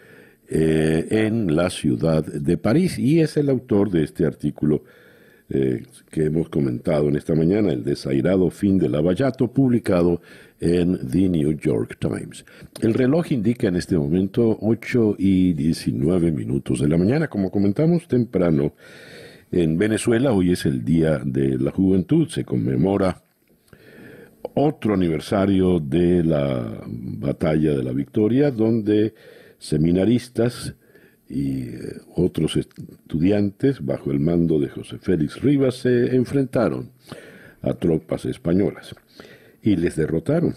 [0.50, 4.84] eh, en la ciudad de París y es el autor de este artículo
[5.54, 10.20] eh, que hemos comentado en esta mañana, el desairado fin de Lavallato, publicado
[10.60, 12.44] en The New York Times.
[12.82, 18.08] El reloj indica en este momento 8 y 19 minutos de la mañana, como comentamos
[18.08, 18.74] temprano.
[19.52, 23.22] En Venezuela hoy es el Día de la Juventud, se conmemora
[24.56, 29.14] otro aniversario de la batalla de la victoria, donde
[29.60, 30.74] seminaristas
[31.30, 36.92] y eh, otros estudiantes, bajo el mando de José Félix Rivas, se enfrentaron
[37.62, 38.94] a tropas españolas
[39.62, 40.54] y les derrotaron.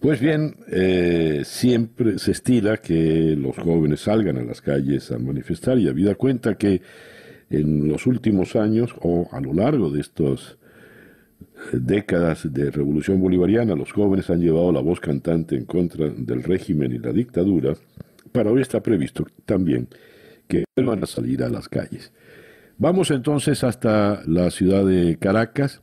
[0.00, 5.78] Pues bien, eh, siempre se estila que los jóvenes salgan a las calles a manifestar
[5.78, 6.80] y habida cuenta que
[7.50, 10.56] en los últimos años o a lo largo de estas
[11.72, 16.44] eh, décadas de revolución bolivariana, los jóvenes han llevado la voz cantante en contra del
[16.44, 17.74] régimen y la dictadura,
[18.32, 19.88] para hoy está previsto también
[20.48, 22.12] que van a salir a las calles.
[22.78, 25.82] Vamos entonces hasta la ciudad de Caracas,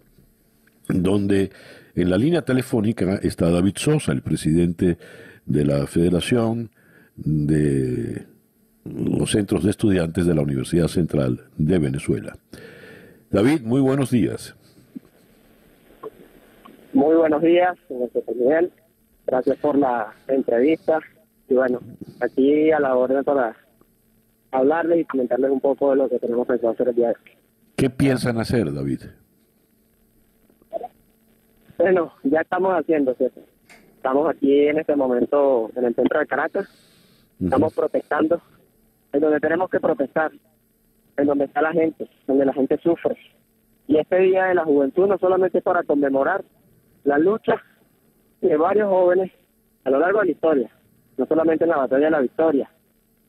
[0.87, 1.51] donde
[1.95, 4.97] en la línea telefónica está David Sosa, el presidente
[5.45, 6.71] de la Federación
[7.15, 8.25] de
[8.85, 12.37] los Centros de Estudiantes de la Universidad Central de Venezuela.
[13.29, 14.55] David, muy buenos días.
[16.93, 18.71] Muy buenos días, señor Miguel.
[19.25, 20.99] Gracias por la entrevista.
[21.49, 21.79] Y bueno,
[22.19, 23.55] aquí a la orden para
[24.51, 27.37] hablarles y comentarles un poco de lo que tenemos pensado hacer el día de hoy.
[27.75, 29.01] ¿Qué piensan hacer, David?
[31.77, 33.41] Bueno, ya estamos haciendo, ¿cierto?
[33.95, 36.67] Estamos aquí en este momento en el centro de Caracas,
[37.39, 38.41] estamos protestando,
[39.13, 40.31] en donde tenemos que protestar,
[41.17, 43.15] en donde está la gente, donde la gente sufre.
[43.87, 46.43] Y este Día de la Juventud no solamente es para conmemorar
[47.03, 47.61] la lucha
[48.41, 49.31] de varios jóvenes
[49.83, 50.71] a lo largo de la historia,
[51.17, 52.69] no solamente en la batalla de la victoria,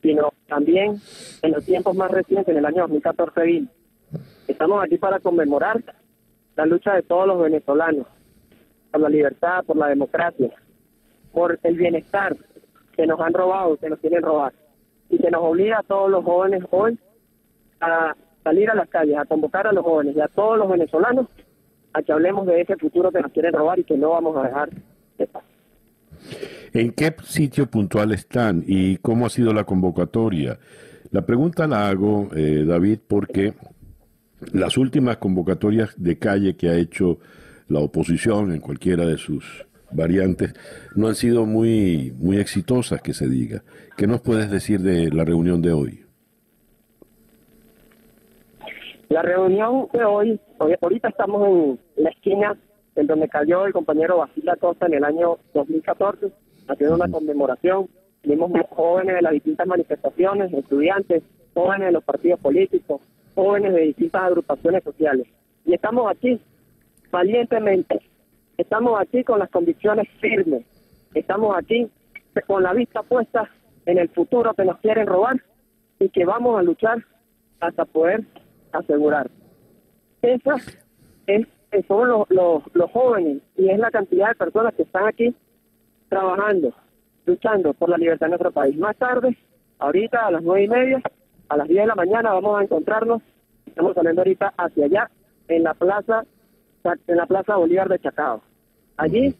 [0.02, 1.00] sino también
[1.42, 3.68] en los tiempos más recientes, en el año 2014
[4.46, 5.82] Estamos aquí para conmemorar
[6.56, 8.06] la lucha de todos los venezolanos,
[8.90, 10.50] por la libertad, por la democracia,
[11.32, 12.36] por el bienestar
[12.96, 14.54] que nos han robado, que nos quieren robar,
[15.10, 16.98] y que nos obliga a todos los jóvenes hoy
[17.80, 21.26] a salir a las calles, a convocar a los jóvenes y a todos los venezolanos
[21.92, 24.42] a que hablemos de ese futuro que nos quieren robar y que no vamos a
[24.42, 24.70] dejar
[25.18, 25.57] de pasar.
[26.78, 30.60] ¿En qué sitio puntual están y cómo ha sido la convocatoria?
[31.10, 33.54] La pregunta la hago, eh, David, porque
[34.52, 37.18] las últimas convocatorias de calle que ha hecho
[37.66, 40.54] la oposición en cualquiera de sus variantes
[40.94, 43.64] no han sido muy, muy exitosas, que se diga.
[43.96, 46.04] ¿Qué nos puedes decir de la reunión de hoy?
[49.08, 50.40] La reunión de hoy,
[50.80, 52.56] ahorita estamos en la esquina
[52.94, 56.32] en donde cayó el compañero Basil Acosta en el año 2014,
[56.68, 57.88] haciendo una conmemoración.
[58.22, 61.22] Vimos jóvenes de las distintas manifestaciones, estudiantes,
[61.54, 63.00] jóvenes de los partidos políticos,
[63.34, 65.26] jóvenes de distintas agrupaciones sociales.
[65.64, 66.40] Y estamos aquí
[67.10, 68.00] valientemente.
[68.56, 70.64] Estamos aquí con las convicciones firmes.
[71.14, 71.88] Estamos aquí
[72.46, 73.48] con la vista puesta
[73.86, 75.42] en el futuro que nos quieren robar
[75.98, 77.04] y que vamos a luchar
[77.60, 78.24] hasta poder
[78.72, 79.30] asegurar.
[80.22, 80.78] Esas
[81.26, 81.46] es,
[81.86, 85.34] son los, los, los jóvenes y es la cantidad de personas que están aquí
[86.08, 86.72] trabajando,
[87.26, 88.76] luchando por la libertad de nuestro país.
[88.76, 89.36] Más tarde,
[89.78, 91.02] ahorita a las nueve y media,
[91.48, 93.22] a las diez de la mañana vamos a encontrarnos,
[93.66, 95.10] estamos saliendo ahorita hacia allá,
[95.48, 96.24] en la plaza
[97.06, 98.40] en la Plaza Bolívar de Chacao.
[98.96, 99.34] Allí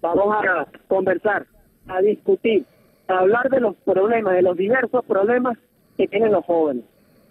[0.00, 1.46] vamos a conversar,
[1.86, 2.64] a discutir,
[3.06, 5.56] a hablar de los problemas, de los diversos problemas
[5.96, 6.84] que tienen los jóvenes.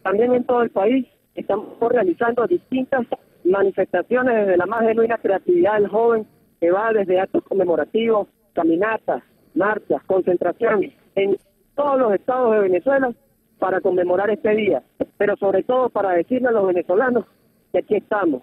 [0.04, 3.06] También en todo el país estamos realizando distintas
[3.44, 6.28] manifestaciones desde la más genuina creatividad del joven,
[6.60, 8.28] que va desde actos conmemorativos,
[8.58, 9.22] caminatas,
[9.54, 11.38] marchas, concentraciones en
[11.76, 13.14] todos los estados de Venezuela
[13.60, 14.82] para conmemorar este día,
[15.16, 17.26] pero sobre todo para decirle a los venezolanos
[17.72, 18.42] que aquí estamos,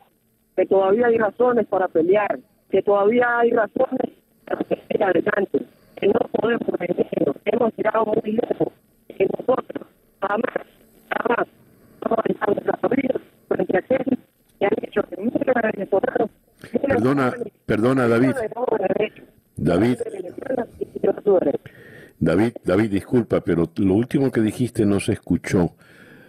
[0.54, 2.38] que todavía hay razones para pelear,
[2.70, 4.12] que todavía hay razones
[4.44, 8.68] para seguir adelante, que no podemos vendernos, que hemos llegado muy lejos,
[9.08, 9.88] que nosotros
[10.20, 10.66] jamás,
[11.10, 11.48] jamás
[12.02, 12.80] vamos a nuestras
[13.48, 14.18] frente a aquellos
[14.60, 16.30] que han hecho que miles de venezolanos...
[16.86, 17.32] Perdona,
[17.66, 18.34] perdona David.
[19.56, 19.98] David.
[22.18, 25.74] David, David, disculpa, pero lo último que dijiste no se escuchó.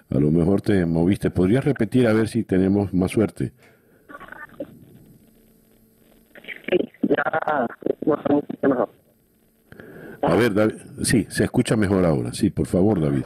[0.09, 1.31] A lo mejor te moviste.
[1.31, 3.53] ¿Podrías repetir a ver si tenemos más suerte?
[10.21, 12.33] A ver, David, sí, se escucha mejor ahora.
[12.33, 13.25] Sí, por favor, David.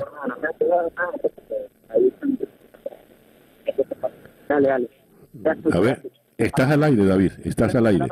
[4.47, 4.89] Dale, dale.
[5.71, 8.05] A ver, estás al aire, David, estás al aire.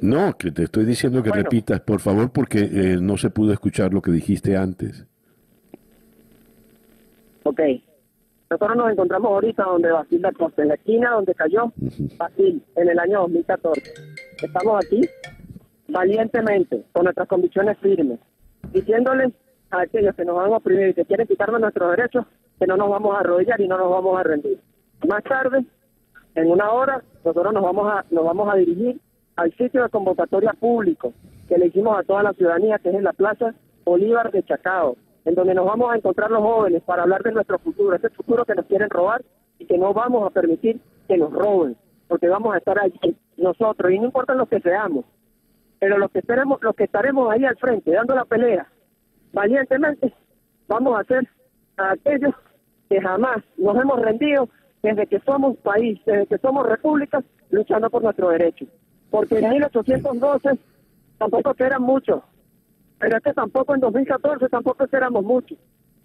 [0.00, 3.92] No, que te estoy diciendo que repitas, por favor, porque eh, no se pudo escuchar
[3.92, 5.06] lo que dijiste antes.
[7.42, 7.60] Ok.
[8.50, 11.72] Nosotros nos encontramos ahorita donde Basil Costa, en la esquina donde cayó
[12.16, 13.92] Basil en el año 2014.
[14.42, 15.02] Estamos aquí
[15.88, 18.18] valientemente, con nuestras convicciones firmes,
[18.72, 19.32] diciéndoles
[19.70, 22.26] a aquellos que nos van a oprimir y que quieren quitarnos nuestros derechos,
[22.58, 24.58] que no nos vamos a arrodillar y no nos vamos a rendir.
[25.06, 25.64] Más tarde,
[26.34, 29.00] en una hora, nosotros nos vamos a, nos vamos a dirigir
[29.40, 31.14] al sitio de convocatoria público
[31.48, 33.54] que le hicimos a toda la ciudadanía, que es en la Plaza
[33.86, 37.58] Bolívar de Chacao, en donde nos vamos a encontrar los jóvenes para hablar de nuestro
[37.58, 39.22] futuro, ese futuro que nos quieren robar
[39.58, 40.78] y que no vamos a permitir
[41.08, 41.74] que nos roben,
[42.06, 45.06] porque vamos a estar allí nosotros, y no importa lo que seamos,
[45.78, 48.66] pero los que estaremos, los que estaremos ahí al frente, dando la pelea,
[49.32, 50.12] valientemente,
[50.68, 51.26] vamos a ser
[51.78, 52.34] aquellos
[52.90, 54.50] que jamás nos hemos rendido
[54.82, 58.66] desde que somos país, desde que somos república, luchando por nuestro derecho.
[59.10, 60.58] Porque en 1812
[61.18, 62.22] tampoco eran muchos,
[62.98, 65.58] pero es que tampoco en 2014 tampoco éramos muchos,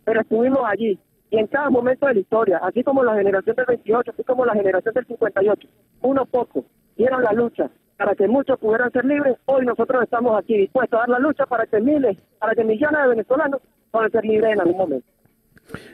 [0.03, 0.99] pero estuvimos allí.
[1.31, 4.45] Y en cada momento de la historia, así como la generación del 28, así como
[4.45, 5.67] la generación del 58,
[6.01, 10.57] unos pocos dieron la lucha para que muchos pudieran ser libres, hoy nosotros estamos aquí
[10.57, 14.25] dispuestos a dar la lucha para que miles, para que millones de venezolanos puedan ser
[14.25, 15.07] libres en algún momento.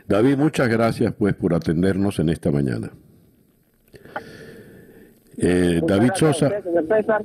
[0.08, 2.92] David, muchas gracias pues por atendernos en esta mañana.
[5.38, 6.50] Eh, David Sosa.
[6.62, 7.24] señor César.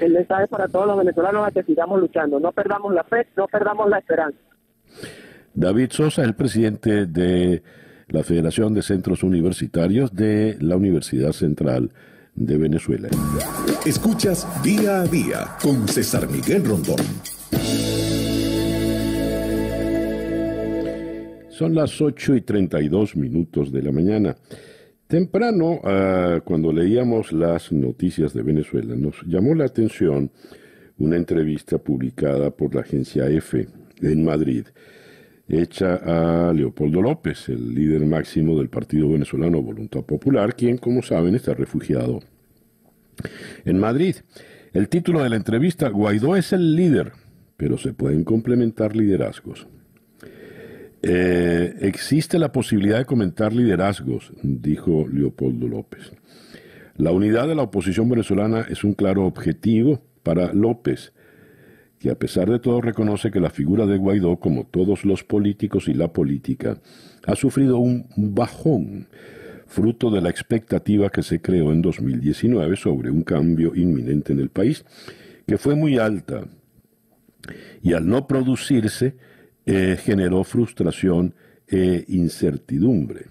[0.00, 3.46] El mensaje para todos los venezolanos es que sigamos luchando, no perdamos la fe, no
[3.46, 4.38] perdamos la esperanza.
[5.52, 7.62] David Sosa es el presidente de
[8.08, 11.90] la Federación de Centros Universitarios de la Universidad Central
[12.34, 13.08] de Venezuela.
[13.86, 16.96] Escuchas día a día con César Miguel Rondón.
[21.50, 24.36] Son las 8 y 32 minutos de la mañana.
[25.14, 30.32] Temprano, ah, cuando leíamos las noticias de Venezuela, nos llamó la atención
[30.98, 33.68] una entrevista publicada por la agencia EFE
[34.02, 34.66] en Madrid,
[35.48, 41.36] hecha a Leopoldo López, el líder máximo del Partido Venezolano Voluntad Popular, quien, como saben,
[41.36, 42.18] está refugiado
[43.64, 44.16] en Madrid.
[44.72, 47.12] El título de la entrevista, Guaidó es el líder,
[47.56, 49.68] pero se pueden complementar liderazgos.
[51.06, 56.12] Eh, existe la posibilidad de comentar liderazgos, dijo Leopoldo López.
[56.96, 61.12] La unidad de la oposición venezolana es un claro objetivo para López,
[61.98, 65.88] que a pesar de todo reconoce que la figura de Guaidó, como todos los políticos
[65.88, 66.78] y la política,
[67.26, 69.08] ha sufrido un bajón,
[69.66, 74.48] fruto de la expectativa que se creó en 2019 sobre un cambio inminente en el
[74.48, 74.86] país,
[75.46, 76.46] que fue muy alta.
[77.82, 79.16] Y al no producirse,
[79.66, 81.34] eh, generó frustración
[81.66, 83.26] e incertidumbre.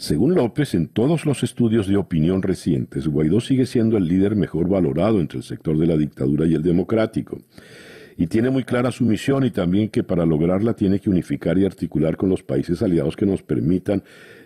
[0.00, 4.66] Según López, en todos los estudios de opinión recientes, Guaidó sigue siendo el líder mejor
[4.66, 7.42] valorado entre el sector de la dictadura y el democrático.
[8.16, 11.66] Y tiene muy clara su misión y también que para lograrla tiene que unificar y
[11.66, 14.02] articular con los países aliados que nos permitan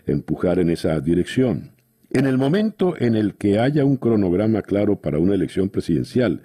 [0.07, 1.71] empujar en esa dirección.
[2.11, 6.43] En el momento en el que haya un cronograma claro para una elección presidencial,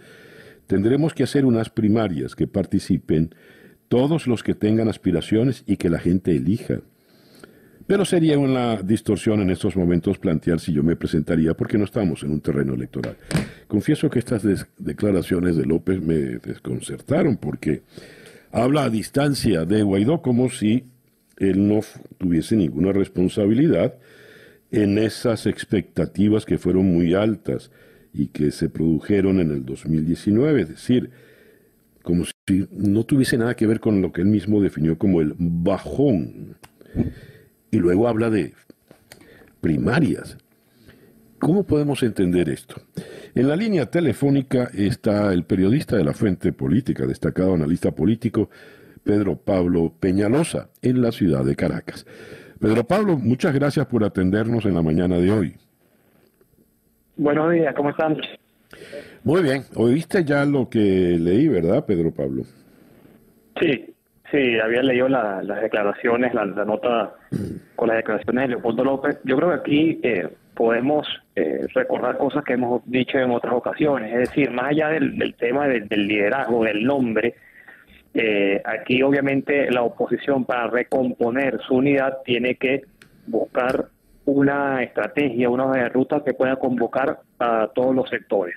[0.67, 3.33] tendremos que hacer unas primarias que participen
[3.89, 6.81] todos los que tengan aspiraciones y que la gente elija.
[7.87, 12.21] Pero sería una distorsión en estos momentos plantear si yo me presentaría porque no estamos
[12.21, 13.17] en un terreno electoral.
[13.67, 14.43] Confieso que estas
[14.77, 17.81] declaraciones de López me desconcertaron porque
[18.51, 20.85] habla a distancia de Guaidó como si
[21.37, 21.79] él no
[22.19, 23.95] tuviese ninguna responsabilidad
[24.71, 27.71] en esas expectativas que fueron muy altas
[28.13, 30.61] y que se produjeron en el 2019.
[30.61, 31.09] Es decir,
[32.03, 32.31] como si
[32.71, 36.57] no tuviese nada que ver con lo que él mismo definió como el bajón.
[37.71, 38.53] Y luego habla de
[39.61, 40.37] primarias.
[41.39, 42.75] ¿Cómo podemos entender esto?
[43.33, 48.49] En la línea telefónica está el periodista de la Fuente Política, destacado analista político,
[49.03, 52.05] Pedro Pablo Peñalosa, en la ciudad de Caracas.
[52.59, 55.55] Pedro Pablo, muchas gracias por atendernos en la mañana de hoy.
[57.15, 58.17] Buenos días, ¿cómo están?
[59.23, 62.43] Muy bien, oíste ya lo que leí, ¿verdad, Pedro Pablo?
[63.59, 63.93] Sí,
[64.31, 67.13] sí, había leído las declaraciones, la, nota
[67.75, 69.19] con las declaraciones de Leopoldo López.
[69.25, 74.11] Yo creo que aquí eh, podemos eh, recordar cosas que hemos dicho en otras ocasiones,
[74.13, 77.35] es decir, más allá del, tema del, liderazgo, del nombre,
[78.13, 82.81] eh, aquí obviamente la oposición para recomponer su unidad tiene que
[83.27, 83.85] buscar
[84.25, 88.55] una estrategia, una ruta que pueda convocar a todos los sectores.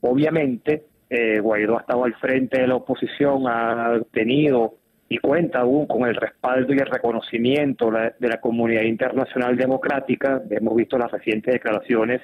[0.00, 4.74] Obviamente, eh, Guaidó ha estado al frente de la oposición, ha tenido
[5.08, 10.42] y cuenta aún con el respaldo y el reconocimiento de la comunidad internacional democrática.
[10.50, 12.22] Hemos visto las recientes declaraciones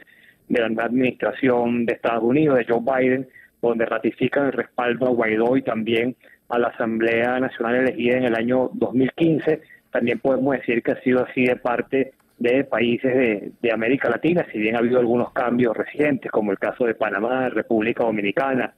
[0.49, 3.29] de la administración de Estados Unidos, de Joe Biden,
[3.61, 6.17] donde ratifican el respaldo a Guaidó y también
[6.49, 9.61] a la Asamblea Nacional elegida en el año 2015.
[9.93, 14.59] También podemos decir que ha sido así de parte de países de, América Latina, si
[14.59, 18.75] bien ha habido algunos cambios recientes, como el caso de Panamá, República Dominicana,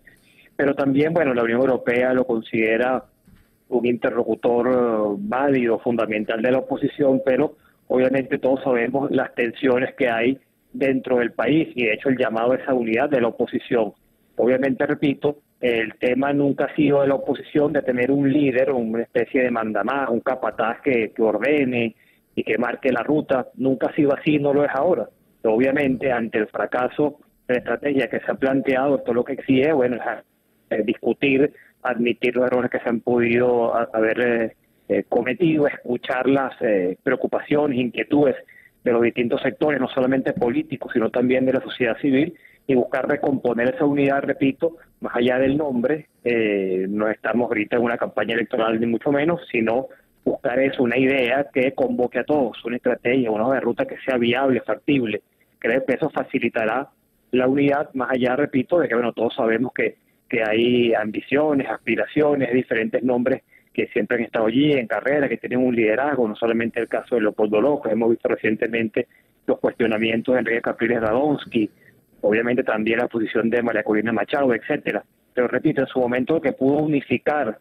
[0.56, 3.04] pero también, bueno, la Unión Europea lo considera
[3.68, 7.56] un interlocutor eh, válido, fundamental de la oposición, pero
[7.88, 10.38] obviamente todos sabemos las tensiones que hay
[10.72, 13.92] dentro del país y de hecho el llamado a esa unidad de la oposición.
[14.36, 19.02] Obviamente, repito, el tema nunca ha sido de la oposición de tener un líder, una
[19.02, 21.94] especie de mandamás, un capataz que, que ordene
[22.34, 23.48] y que marque la ruta.
[23.54, 25.08] Nunca ha sido así, no lo es ahora.
[25.44, 29.72] Obviamente, ante el fracaso de la estrategia que se ha planteado, esto lo que exige,
[29.72, 29.98] bueno,
[30.70, 31.52] es discutir,
[31.82, 34.56] admitir los errores que se han podido haber eh,
[34.88, 38.36] eh, cometido, escuchar las eh, preocupaciones, inquietudes
[38.82, 42.34] de los distintos sectores, no solamente políticos, sino también de la sociedad civil,
[42.66, 46.06] y buscar recomponer esa unidad, repito, más allá del nombre,
[46.88, 49.88] no estamos ahorita en una campaña electoral ni mucho menos, sino
[50.24, 53.98] buscar eso, una idea que convoque a todos, una estrategia, una hoja de ruta que
[53.98, 55.22] sea viable, factible.
[55.58, 56.88] Creo que eso facilitará
[57.30, 59.96] la unidad, más allá, repito, de que bueno, todos sabemos que,
[60.28, 63.42] que hay ambiciones, aspiraciones, diferentes nombres
[63.72, 67.16] que siempre han estado allí en carrera, que tienen un liderazgo, no solamente el caso
[67.16, 69.08] de Leopoldo López, hemos visto recientemente
[69.46, 71.68] los cuestionamientos de Enrique Capriles Radonsky,
[72.20, 75.04] obviamente también la posición de María Corina Machado, etcétera.
[75.34, 77.58] Pero repito, en su momento que pudo unificar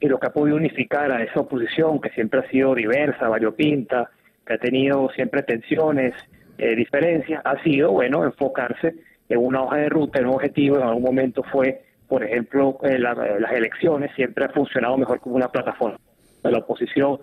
[0.00, 4.10] y lo que ha podido unificar a esa oposición que siempre ha sido diversa, variopinta,
[4.46, 6.14] que ha tenido siempre tensiones,
[6.58, 8.94] eh, diferencias, ha sido, bueno, enfocarse
[9.28, 12.98] en una hoja de ruta, en un objetivo, en algún momento fue, por ejemplo, eh,
[12.98, 15.98] las elecciones, siempre ha funcionado mejor como una plataforma.
[16.42, 17.18] De la oposición,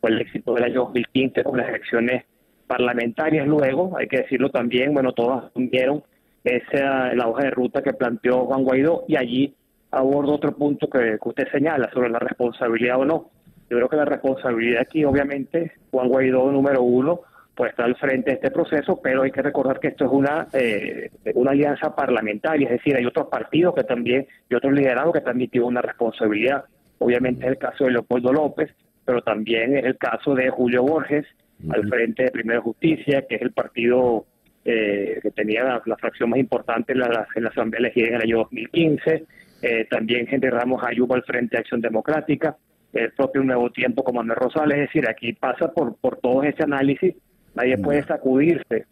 [0.00, 2.24] fue el éxito del año 2015 con las elecciones
[2.66, 6.04] parlamentarias luego, hay que decirlo también, bueno, todas vieron
[6.44, 9.54] esa la hoja de ruta que planteó Juan Guaidó y allí
[9.90, 13.30] abordo otro punto que, usted señala sobre la responsabilidad o no.
[13.70, 17.20] Yo creo que la responsabilidad aquí, obviamente, Juan Guaidó, número uno,
[17.54, 20.46] pues está al frente de este proceso, pero hay que recordar que esto es una,
[20.52, 25.20] eh, una alianza parlamentaria, es decir, hay otros partidos que también, y otros liderados que
[25.20, 26.64] también tienen una responsabilidad.
[26.98, 28.70] Obviamente es el caso de Leopoldo López,
[29.04, 31.26] pero también es el caso de Julio Borges,
[31.70, 34.26] al frente de Primera Justicia, que es el partido
[34.64, 38.22] eh, que tenía la, fracción más importante en la, en la Asamblea elegida en el
[38.22, 39.26] año 2015
[39.62, 42.56] eh, también Henry Ramos Ayuba al Frente de Acción Democrática,
[42.92, 47.14] el propio Nuevo Tiempo como Rosales, es decir, aquí pasa por, por todo ese análisis,
[47.54, 48.86] nadie puede sacudirse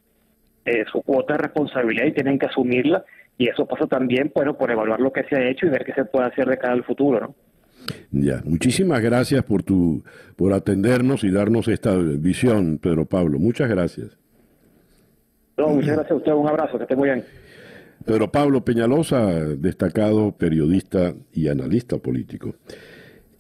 [0.65, 3.05] eh, su cuota de responsabilidad y tienen que asumirla,
[3.39, 5.93] y eso pasa también, bueno, por evaluar lo que se ha hecho y ver qué
[5.93, 7.35] se puede hacer de cara al futuro, ¿no?
[8.11, 10.03] Ya, muchísimas gracias por tu,
[10.35, 13.39] por atendernos y darnos esta visión, Pedro Pablo.
[13.39, 14.19] Muchas gracias.
[15.57, 17.25] No, muchas gracias a usted, un abrazo, que esté muy bien.
[18.05, 22.55] Pedro Pablo Peñalosa, destacado periodista y analista político.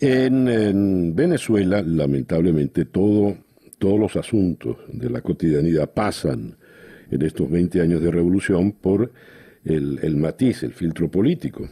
[0.01, 3.37] En, Venezuela, lamentablemente, todo,
[3.78, 6.57] todos los asuntos de la cotidianidad pasan
[7.11, 9.12] en estos 20 años de revolución por
[9.65, 11.69] el, matiz, el filtro político.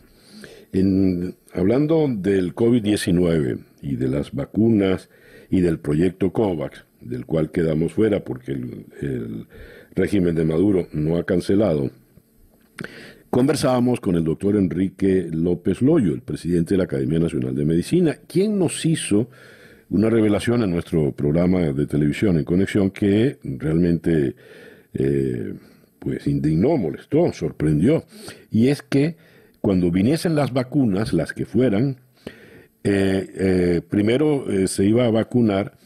[1.53, 5.11] Hablando del COVID-19 y de las vacunas
[5.51, 9.47] y del proyecto COVAX, del cual quedamos fuera porque el
[9.95, 11.91] régimen de Maduro no ha cancelado,
[13.35, 18.17] Conversábamos con el doctor Enrique López Loyo, el presidente de la Academia Nacional de Medicina,
[18.29, 19.29] quien nos hizo
[19.91, 24.37] una revelación en nuestro programa de televisión en conexión que realmente
[24.93, 25.55] eh,
[25.99, 28.05] pues indignó, molestó, sorprendió.
[28.53, 29.17] Y es que
[29.61, 31.97] cuando viniesen las vacunas, las que fueran,
[32.85, 35.77] eh, eh, primero se iba a vacunar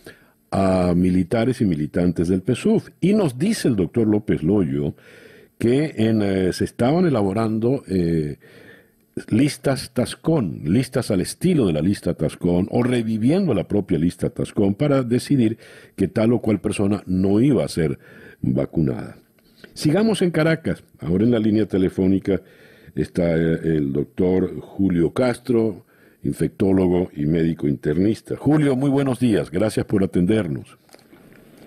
[0.51, 2.91] a militares y militantes del PSUV.
[3.01, 4.95] Y nos dice el doctor López Loyo
[5.59, 8.37] que eh, se estaban elaborando eh,
[9.29, 14.75] listas Tascón, listas al estilo de la lista Tascón, o reviviendo la propia lista Tascón
[14.75, 15.59] para decidir
[15.97, 17.99] que tal o cual persona no iba a ser
[18.41, 19.17] vacunada.
[19.75, 20.85] Sigamos en Caracas.
[21.01, 22.41] Ahora en la línea telefónica
[22.95, 25.85] está eh, el doctor Julio Castro,
[26.23, 28.37] infectólogo y médico internista.
[28.37, 29.51] Julio, muy buenos días.
[29.51, 30.79] Gracias por atendernos.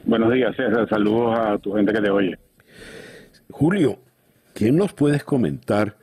[0.04, 0.56] Buenos días.
[0.90, 2.38] Saludos a tu gente que te oye.
[3.52, 4.00] Julio,
[4.56, 5.96] ¿qué nos puedes comentar?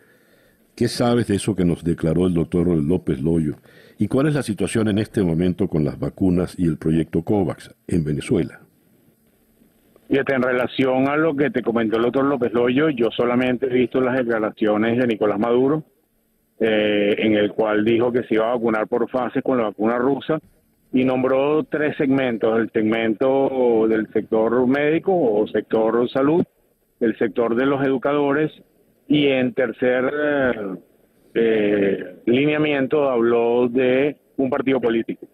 [0.77, 3.57] ¿Qué sabes de eso que nos declaró el doctor López Loyo?
[3.99, 7.75] ¿Y cuál es la situación en este momento con las vacunas y el proyecto COVAX
[7.89, 8.61] en Venezuela?
[10.09, 13.75] Fíjate, en relación a lo que te comentó el doctor López Loyo, yo solamente he
[13.75, 15.83] visto las declaraciones de Nicolás Maduro,
[16.61, 19.99] eh, en el cual dijo que se iba a vacunar por fases con la vacuna
[19.99, 20.39] rusa
[20.93, 26.43] y nombró tres segmentos, el segmento del sector médico o sector salud,
[27.01, 28.53] el sector de los educadores
[29.07, 30.53] y en tercer eh,
[31.35, 35.27] eh, lineamiento habló de un partido político.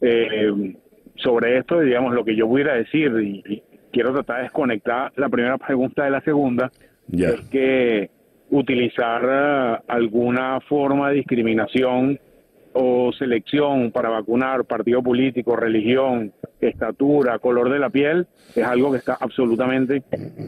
[0.00, 0.74] Eh,
[1.16, 3.62] sobre esto, digamos, lo que yo voy a decir, y,
[3.92, 6.70] quiero tratar de desconectar la primera pregunta de la segunda,
[7.12, 8.10] es que
[8.50, 12.18] utilizar alguna forma de discriminación
[12.74, 18.98] o selección para vacunar partido político, religión, estatura, color de la piel, es algo que
[18.98, 20.02] está absolutamente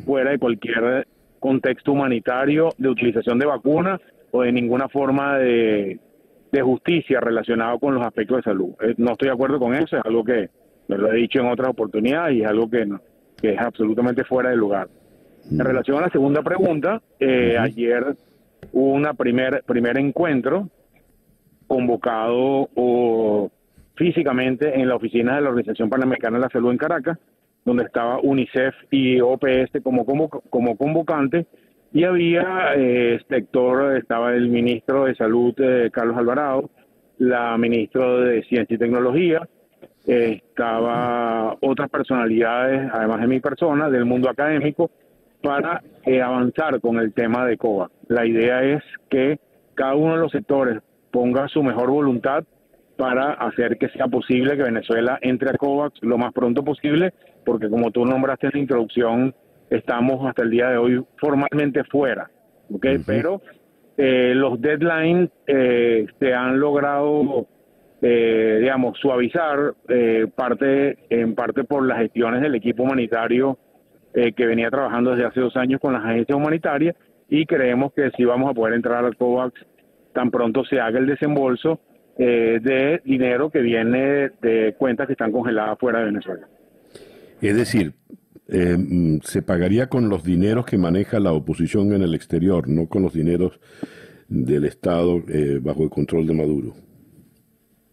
[0.04, 1.06] fuera de cualquier
[1.38, 6.00] contexto humanitario de utilización de vacunas o de ninguna forma de,
[6.62, 8.70] justicia relacionado con los aspectos de salud.
[8.80, 10.48] Eh, no estoy de acuerdo con eso, es algo que
[10.86, 12.88] me lo he dicho en otras oportunidades y es algo que,
[13.42, 14.88] que es absolutamente fuera de lugar.
[15.50, 18.14] En relación a la segunda pregunta, eh, ayer
[18.72, 20.68] hubo un primer, primer encuentro
[21.66, 23.50] convocado o
[23.96, 27.18] físicamente en la oficina de la Organización Panamericana de la Salud en Caracas,
[27.64, 31.46] donde estaba UNICEF y OPS como, como, como convocante,
[31.92, 36.70] y había eh, sector, estaba el ministro de Salud, eh, Carlos Alvarado,
[37.18, 39.48] la ministra de Ciencia y Tecnología,
[40.04, 44.90] estaba otras personalidades, además de mi persona, del mundo académico,
[45.40, 47.92] para eh, avanzar con el tema de COVAX.
[48.08, 49.38] La idea es que
[49.74, 50.80] cada uno de los sectores
[51.14, 52.42] ponga su mejor voluntad
[52.96, 57.14] para hacer que sea posible que Venezuela entre a COVAX lo más pronto posible,
[57.44, 59.34] porque como tú nombraste en la introducción,
[59.70, 62.28] estamos hasta el día de hoy formalmente fuera,
[62.68, 62.86] ¿ok?
[63.06, 63.42] Pero
[63.96, 67.46] eh, los deadlines eh, se han logrado,
[68.00, 69.74] digamos, suavizar
[70.34, 73.56] parte en parte por las gestiones del equipo humanitario
[74.16, 76.96] eh, que venía trabajando desde hace dos años con las agencias humanitarias
[77.28, 79.54] y creemos que sí vamos a poder entrar al COVAX
[80.14, 81.80] tan pronto se haga el desembolso
[82.16, 86.46] eh, de dinero que viene de cuentas que están congeladas fuera de Venezuela.
[87.42, 87.92] Es decir,
[88.48, 92.86] eh, mm, se pagaría con los dineros que maneja la oposición en el exterior, no
[92.86, 93.60] con los dineros
[94.28, 95.22] del Estado
[95.60, 96.74] bajo el control de Maduro.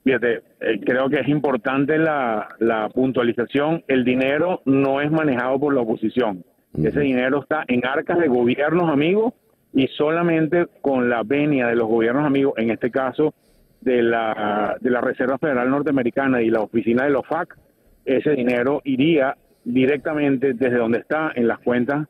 [0.03, 2.48] Fíjate, eh, creo que es importante la,
[2.93, 3.84] puntualización.
[3.88, 6.43] El dinero no es manejado por la oposición.
[6.73, 9.34] Ese dinero está en arcas de gobiernos amigos
[9.73, 13.34] y solamente con la venia de los gobiernos amigos, en este caso
[13.81, 17.57] de la, de la Reserva Federal Norteamericana y la oficina de los FAC,
[18.06, 22.07] ese dinero iría directamente desde donde está en las cuentas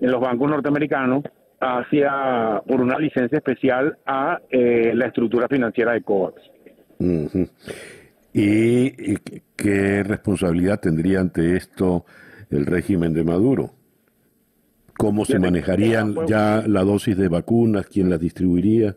[0.00, 1.24] en los bancos norteamericanos
[1.60, 6.40] hacia, por una licencia especial, a eh, la estructura financiera de COVAX.
[8.32, 9.16] ¿Y
[9.56, 12.04] qué responsabilidad tendría ante esto
[12.50, 13.77] el régimen de Maduro?
[14.98, 17.86] ¿Cómo se manejarían ya la dosis de vacunas?
[17.86, 18.96] ¿Quién las distribuiría?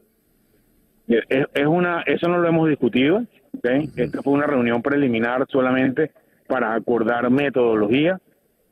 [1.08, 3.24] Es, una, eso no lo hemos discutido.
[3.96, 6.12] Esta fue una reunión preliminar solamente
[6.48, 8.20] para acordar metodología.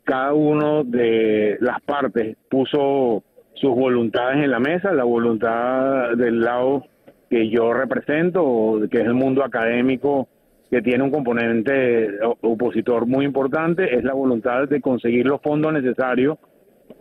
[0.03, 3.23] Cada uno de las partes puso
[3.53, 6.83] sus voluntades en la mesa, la voluntad del lado
[7.29, 10.27] que yo represento, que es el mundo académico
[10.71, 12.09] que tiene un componente
[12.41, 16.37] opositor muy importante, es la voluntad de conseguir los fondos necesarios,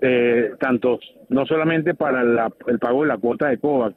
[0.00, 0.98] eh, tanto
[1.28, 3.96] no solamente para el pago de la cuota de COVAX,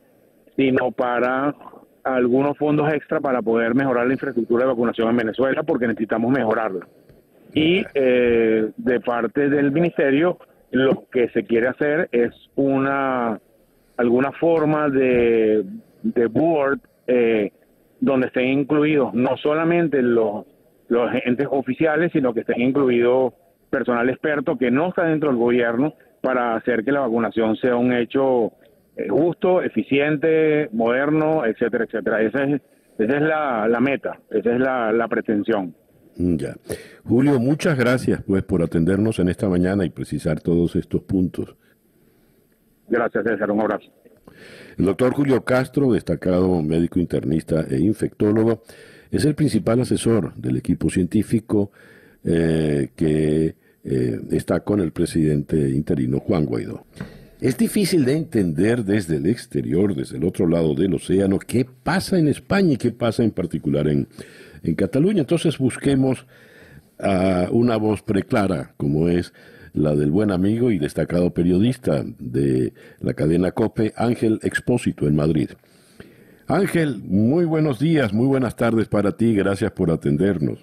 [0.56, 1.56] sino para
[2.04, 6.88] algunos fondos extra para poder mejorar la infraestructura de vacunación en Venezuela, porque necesitamos mejorarla.
[7.54, 10.38] Y eh, de parte del ministerio,
[10.72, 13.40] lo que se quiere hacer es una
[13.98, 15.64] alguna forma de
[16.04, 17.52] de board eh,
[18.00, 20.46] donde estén incluidos no solamente los,
[20.88, 23.34] los entes oficiales, sino que estén incluidos
[23.72, 27.94] personal experto que no está dentro del gobierno para hacer que la vacunación sea un
[27.94, 28.52] hecho
[28.96, 32.22] eh, justo, eficiente, moderno, etcétera, etcétera.
[32.22, 32.62] Esa es,
[33.00, 35.74] esa es la, la meta, esa es la, la pretensión.
[36.18, 36.56] Mm, ya.
[37.04, 41.56] Julio, muchas gracias pues por atendernos en esta mañana y precisar todos estos puntos.
[42.88, 43.50] Gracias, César.
[43.50, 43.90] Un abrazo.
[44.78, 48.64] El doctor Julio Castro, destacado médico internista e infectólogo,
[49.10, 51.72] es el principal asesor del equipo científico
[52.24, 56.86] eh, que eh, está con el presidente interino Juan Guaidó.
[57.40, 62.20] Es difícil de entender desde el exterior, desde el otro lado del océano, qué pasa
[62.20, 64.08] en España y qué pasa en particular en,
[64.62, 65.22] en Cataluña.
[65.22, 66.28] Entonces busquemos
[67.00, 69.34] a una voz preclara, como es
[69.74, 75.50] la del buen amigo y destacado periodista de la cadena COPE, Ángel Expósito en Madrid.
[76.48, 80.60] Ángel, muy buenos días, muy buenas tardes para ti, gracias por atendernos.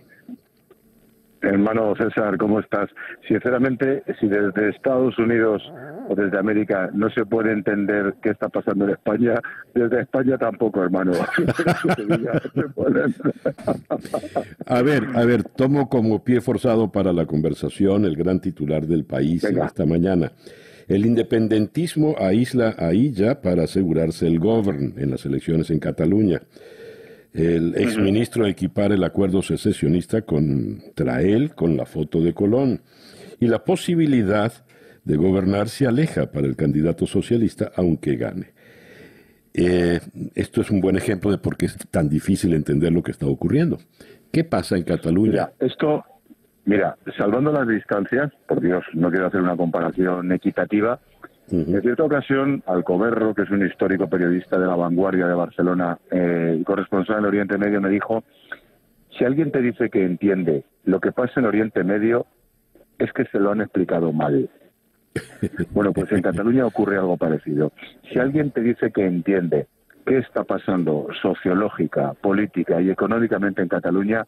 [1.40, 2.90] Hermano César, ¿cómo estás?
[3.26, 5.62] Sinceramente, si desde Estados Unidos
[6.08, 9.34] o desde América no se puede entender qué está pasando en España,
[9.74, 11.12] desde España tampoco, hermano.
[14.66, 19.04] a ver, a ver, tomo como pie forzado para la conversación el gran titular del
[19.04, 20.32] país esta mañana.
[20.88, 26.40] El independentismo aísla a Illa para asegurarse el gobern en las elecciones en Cataluña.
[27.32, 32.82] El exministro equipar el acuerdo secesionista contra él con la foto de Colón.
[33.40, 34.52] Y la posibilidad
[35.04, 38.52] de gobernar se aleja para el candidato socialista, aunque gane.
[39.54, 40.00] Eh,
[40.34, 43.26] esto es un buen ejemplo de por qué es tan difícil entender lo que está
[43.26, 43.78] ocurriendo.
[44.32, 45.30] ¿Qué pasa en Cataluña?
[45.30, 46.04] Mira, esto,
[46.64, 51.00] mira, salvando las distancias, por Dios, no quiero hacer una comparación equitativa.
[51.50, 56.58] En cierta ocasión, Alcoberro, que es un histórico periodista de la vanguardia de Barcelona eh,
[56.60, 58.22] y corresponsal en Oriente Medio, me dijo,
[59.16, 62.26] si alguien te dice que entiende lo que pasa en Oriente Medio,
[62.98, 64.50] es que se lo han explicado mal.
[65.72, 67.72] Bueno, pues en Cataluña ocurre algo parecido.
[68.10, 69.66] Si alguien te dice que entiende
[70.06, 74.26] qué está pasando sociológica, política y económicamente en Cataluña,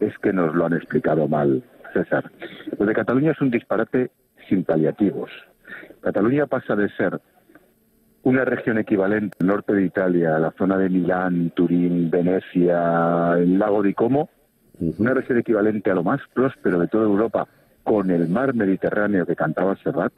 [0.00, 1.62] es que nos lo han explicado mal,
[1.92, 2.30] César.
[2.78, 4.10] Lo de Cataluña es un disparate
[4.48, 5.30] sin paliativos.
[6.00, 7.20] Cataluña pasa de ser
[8.22, 13.82] una región equivalente al norte de Italia, la zona de Milán, Turín, Venecia, el lago
[13.82, 14.28] de Como,
[14.80, 17.48] una región equivalente a lo más próspero de toda Europa,
[17.84, 20.12] con el mar Mediterráneo que cantaba Serrat,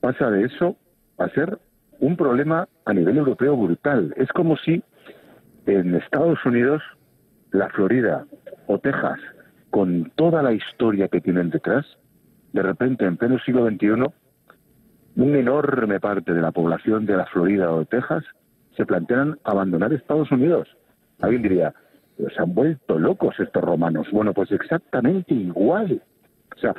[0.00, 0.76] pasa de eso
[1.18, 1.58] a ser
[1.98, 4.14] un problema a nivel europeo brutal.
[4.16, 4.82] Es como si
[5.66, 6.82] en Estados Unidos,
[7.52, 8.24] la Florida
[8.66, 9.20] o Texas,
[9.70, 11.86] con toda la historia que tienen detrás,
[12.52, 14.06] de repente en pleno siglo XXI,
[15.22, 18.24] una enorme parte de la población de la Florida o de Texas
[18.76, 20.68] se plantean abandonar Estados Unidos.
[21.20, 21.74] Alguien diría,
[22.16, 24.06] se han vuelto locos estos romanos.
[24.12, 26.00] Bueno, pues exactamente igual.
[26.56, 26.74] O sea,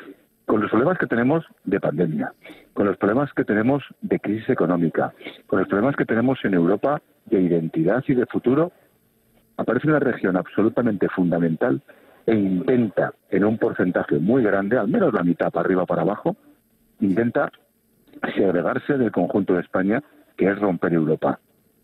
[0.45, 2.33] con los problemas que tenemos de pandemia,
[2.73, 5.13] con los problemas que tenemos de crisis económica,
[5.45, 8.71] con los problemas que tenemos en Europa de identidad y de futuro,
[9.57, 11.81] aparece una región absolutamente fundamental
[12.25, 16.35] e intenta, en un porcentaje muy grande, al menos la mitad para arriba para abajo,
[16.99, 17.51] intenta
[18.35, 20.01] segregarse del conjunto de España,
[20.37, 21.39] que es romper Europa.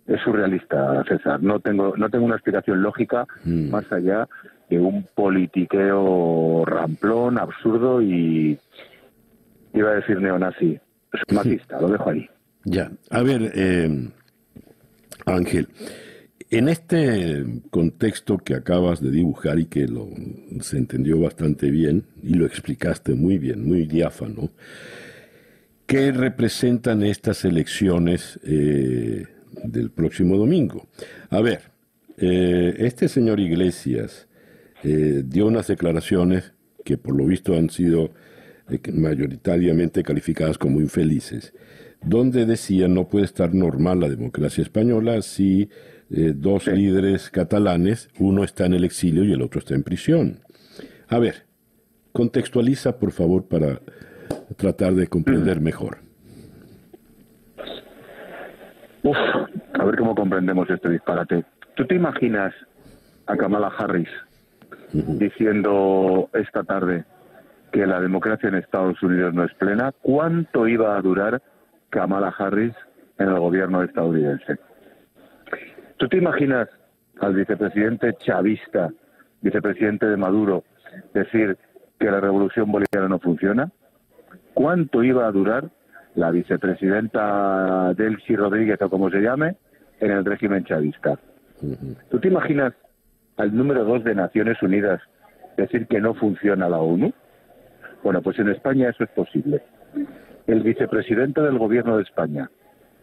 [0.06, 1.42] Es surrealista, César.
[1.44, 3.70] No tengo, no tengo una explicación lógica Mm.
[3.70, 4.28] más allá
[4.70, 8.58] de un politiqueo ramplón, absurdo y
[9.74, 10.80] iba a decir neonazi,
[11.28, 12.28] sumatista, lo dejo ahí.
[12.66, 14.10] Ya, a ver, eh,
[15.26, 15.68] Ángel,
[16.50, 20.08] en este contexto que acabas de dibujar y que lo,
[20.62, 24.50] se entendió bastante bien y lo explicaste muy bien, muy diáfano,
[25.88, 29.26] ¿qué representan estas elecciones eh,
[29.64, 30.88] del próximo domingo?
[31.30, 31.72] A ver,
[32.18, 34.28] eh, este señor Iglesias
[34.84, 36.54] eh, dio unas declaraciones
[36.84, 38.12] que por lo visto han sido
[38.94, 41.54] mayoritariamente calificadas como infelices,
[42.04, 45.70] donde decía no puede estar normal la democracia española si
[46.10, 50.40] dos líderes catalanes, uno está en el exilio y el otro está en prisión.
[51.08, 51.46] A ver,
[52.14, 53.82] contextualiza por favor para
[54.58, 55.98] tratar de comprender mejor.
[59.04, 59.18] Uf,
[59.74, 61.46] a ver cómo comprendemos este disparate.
[61.76, 62.54] ¿Tú te imaginas
[63.28, 64.10] a Kamala Harris
[64.92, 67.06] diciendo esta tarde
[67.72, 69.94] que la democracia en Estados Unidos no es plena?
[70.02, 71.42] ¿Cuánto iba a durar
[71.90, 72.74] Kamala Harris
[73.20, 74.58] en el gobierno estadounidense?
[75.98, 76.68] ¿Tú te imaginas
[77.22, 78.90] al vicepresidente chavista,
[79.42, 80.64] vicepresidente de Maduro,
[81.14, 81.58] decir
[82.00, 83.72] que la revolución boliviana no funciona?
[84.58, 85.70] ¿Cuánto iba a durar
[86.16, 89.56] la vicepresidenta Delcy Rodríguez o como se llame
[90.00, 91.20] en el régimen chavista?
[92.10, 92.74] ¿Tú te imaginas
[93.38, 95.00] al número dos de Naciones Unidas
[95.58, 97.14] decir que no funciona la ONU?
[98.02, 99.62] Bueno, pues en España eso es posible.
[100.48, 102.50] El vicepresidente del gobierno de España,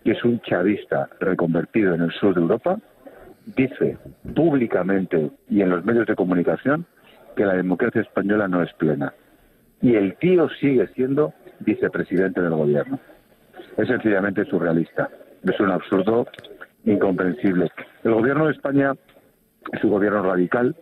[0.02, 2.81] que es un chavista reconvertido en el sur de Europa,
[3.55, 3.97] dice
[4.35, 6.85] públicamente y en los medios de comunicación
[7.36, 9.14] que la democracia española no es plena.
[9.81, 11.35] Y el tío sigue siendo
[11.65, 12.99] vicepresidente del gobierno.
[13.77, 15.09] Es sencillamente surrealista.
[15.43, 16.27] Es un absurdo
[16.85, 17.70] incomprensible.
[18.03, 18.95] El gobierno de España
[19.73, 20.77] es un gobierno radical,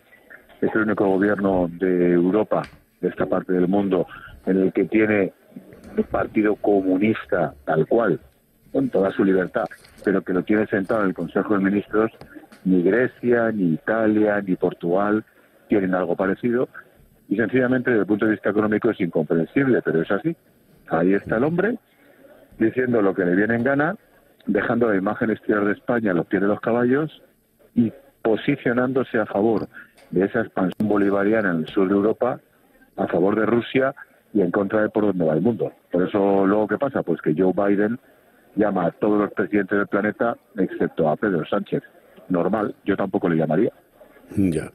[0.61, 2.63] es el único gobierno de Europa,
[3.01, 4.07] de esta parte del mundo,
[4.47, 5.33] en el que tiene
[5.97, 8.21] un partido comunista tal cual,
[8.73, 9.67] con toda su libertad,
[10.05, 12.11] pero que lo tiene sentado en el Consejo de Ministros,
[12.65, 15.25] ni Grecia, ni Italia, ni Portugal
[15.69, 16.69] tienen algo parecido,
[17.29, 20.37] y sencillamente desde el punto de vista económico es incomprensible, pero es así.
[20.93, 21.79] Ahí está el hombre
[22.59, 23.97] diciendo lo que le viene en gana,
[24.47, 27.23] dejando la imagen exterior de España a los pies de los caballos
[27.75, 27.91] y
[28.23, 29.69] posicionándose a favor
[30.11, 32.41] de esa expansión bolivariana en el sur de Europa,
[32.97, 33.95] a favor de Rusia
[34.35, 35.73] y en contra de por donde va el mundo.
[35.91, 37.99] Por eso luego qué pasa, pues que Joe Biden
[38.55, 41.83] llama a todos los presidentes del planeta, excepto a Pedro Sánchez.
[42.29, 43.73] Normal, yo tampoco le llamaría.
[44.37, 44.71] Ya.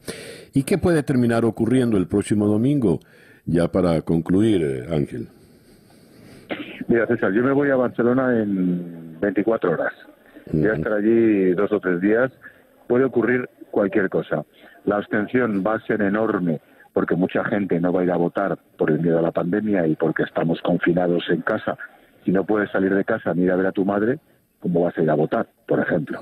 [0.53, 2.99] ¿Y qué puede terminar ocurriendo el próximo domingo?
[3.45, 5.30] Ya para concluir, eh, Ángel.
[6.88, 9.93] Mira, César, yo me voy a Barcelona en 24 horas.
[10.51, 12.31] Voy a estar allí dos o tres días.
[12.88, 14.45] Puede ocurrir cualquier cosa.
[14.85, 16.61] La abstención va a ser enorme
[16.93, 19.85] porque mucha gente no va a ir a votar por el miedo a la pandemia
[19.85, 21.77] y porque estamos confinados en casa.
[22.26, 24.19] Si no puedes salir de casa ni ir a ver a tu madre,
[24.59, 26.19] cómo vas a ir a votar, por ejemplo.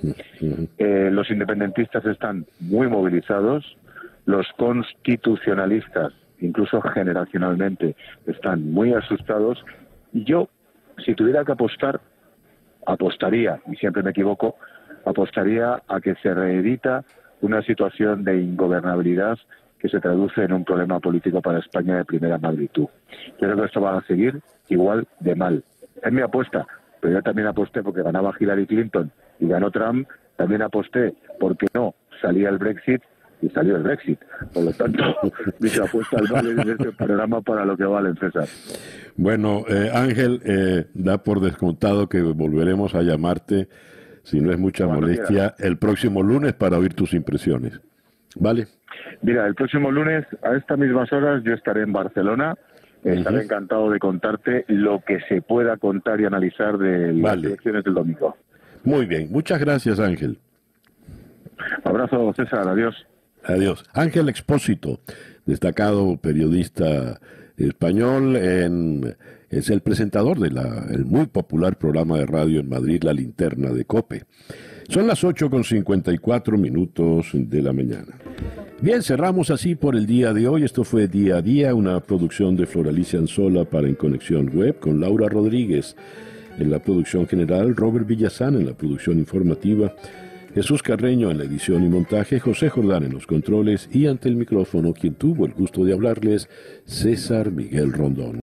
[0.77, 3.77] Eh, los independentistas están muy movilizados,
[4.25, 9.63] los constitucionalistas, incluso generacionalmente, están muy asustados.
[10.11, 10.49] Y yo,
[11.03, 11.99] si tuviera que apostar,
[12.85, 14.55] apostaría, y siempre me equivoco,
[15.05, 17.03] apostaría a que se reedita
[17.41, 19.38] una situación de ingobernabilidad
[19.80, 22.88] que se traduce en un problema político para España de primera magnitud.
[22.88, 24.39] Yo creo que esto va a seguir
[24.69, 25.63] igual de mal.
[26.01, 26.65] Es mi apuesta,
[26.99, 30.07] pero yo también aposté porque ganaba Hillary Clinton y ganó Trump,
[30.38, 33.01] también aposté porque no salía el Brexit
[33.45, 34.19] y salió el Brexit.
[34.53, 35.03] Por lo tanto,
[35.59, 38.47] mi apuesta al vale en este panorama para lo que vale, César.
[39.15, 43.67] Bueno, eh, Ángel, eh, da por descontado que volveremos a llamarte,
[44.23, 47.80] si no es mucha molestia, el próximo lunes para oír tus impresiones.
[48.38, 48.67] ¿Vale?
[49.22, 52.55] Mira, el próximo lunes a estas mismas horas yo estaré en Barcelona.
[53.03, 57.93] Estaré encantado de contarte lo que se pueda contar y analizar de las elecciones del
[57.93, 58.35] domingo.
[58.84, 60.39] Muy bien, muchas gracias Ángel.
[61.84, 62.95] Abrazo César, adiós.
[63.47, 63.84] Adiós.
[63.93, 64.99] Ángel Expósito,
[65.45, 67.19] destacado periodista
[67.57, 68.35] español,
[69.49, 74.23] es el presentador del muy popular programa de radio en Madrid, La Linterna de Cope.
[74.89, 78.17] Son las 8 con 54 minutos de la mañana.
[78.81, 80.63] Bien, cerramos así por el día de hoy.
[80.63, 84.99] Esto fue Día a Día, una producción de Floralicia Anzola para En Conexión Web con
[84.99, 85.95] Laura Rodríguez
[86.59, 89.93] en la producción general, Robert Villazán en la producción informativa,
[90.56, 94.38] Jesús Carreño en la edición y montaje, José Jordán en los controles y ante el
[94.38, 96.48] micrófono quien tuvo el gusto de hablarles,
[96.86, 98.34] César Miguel Rondón.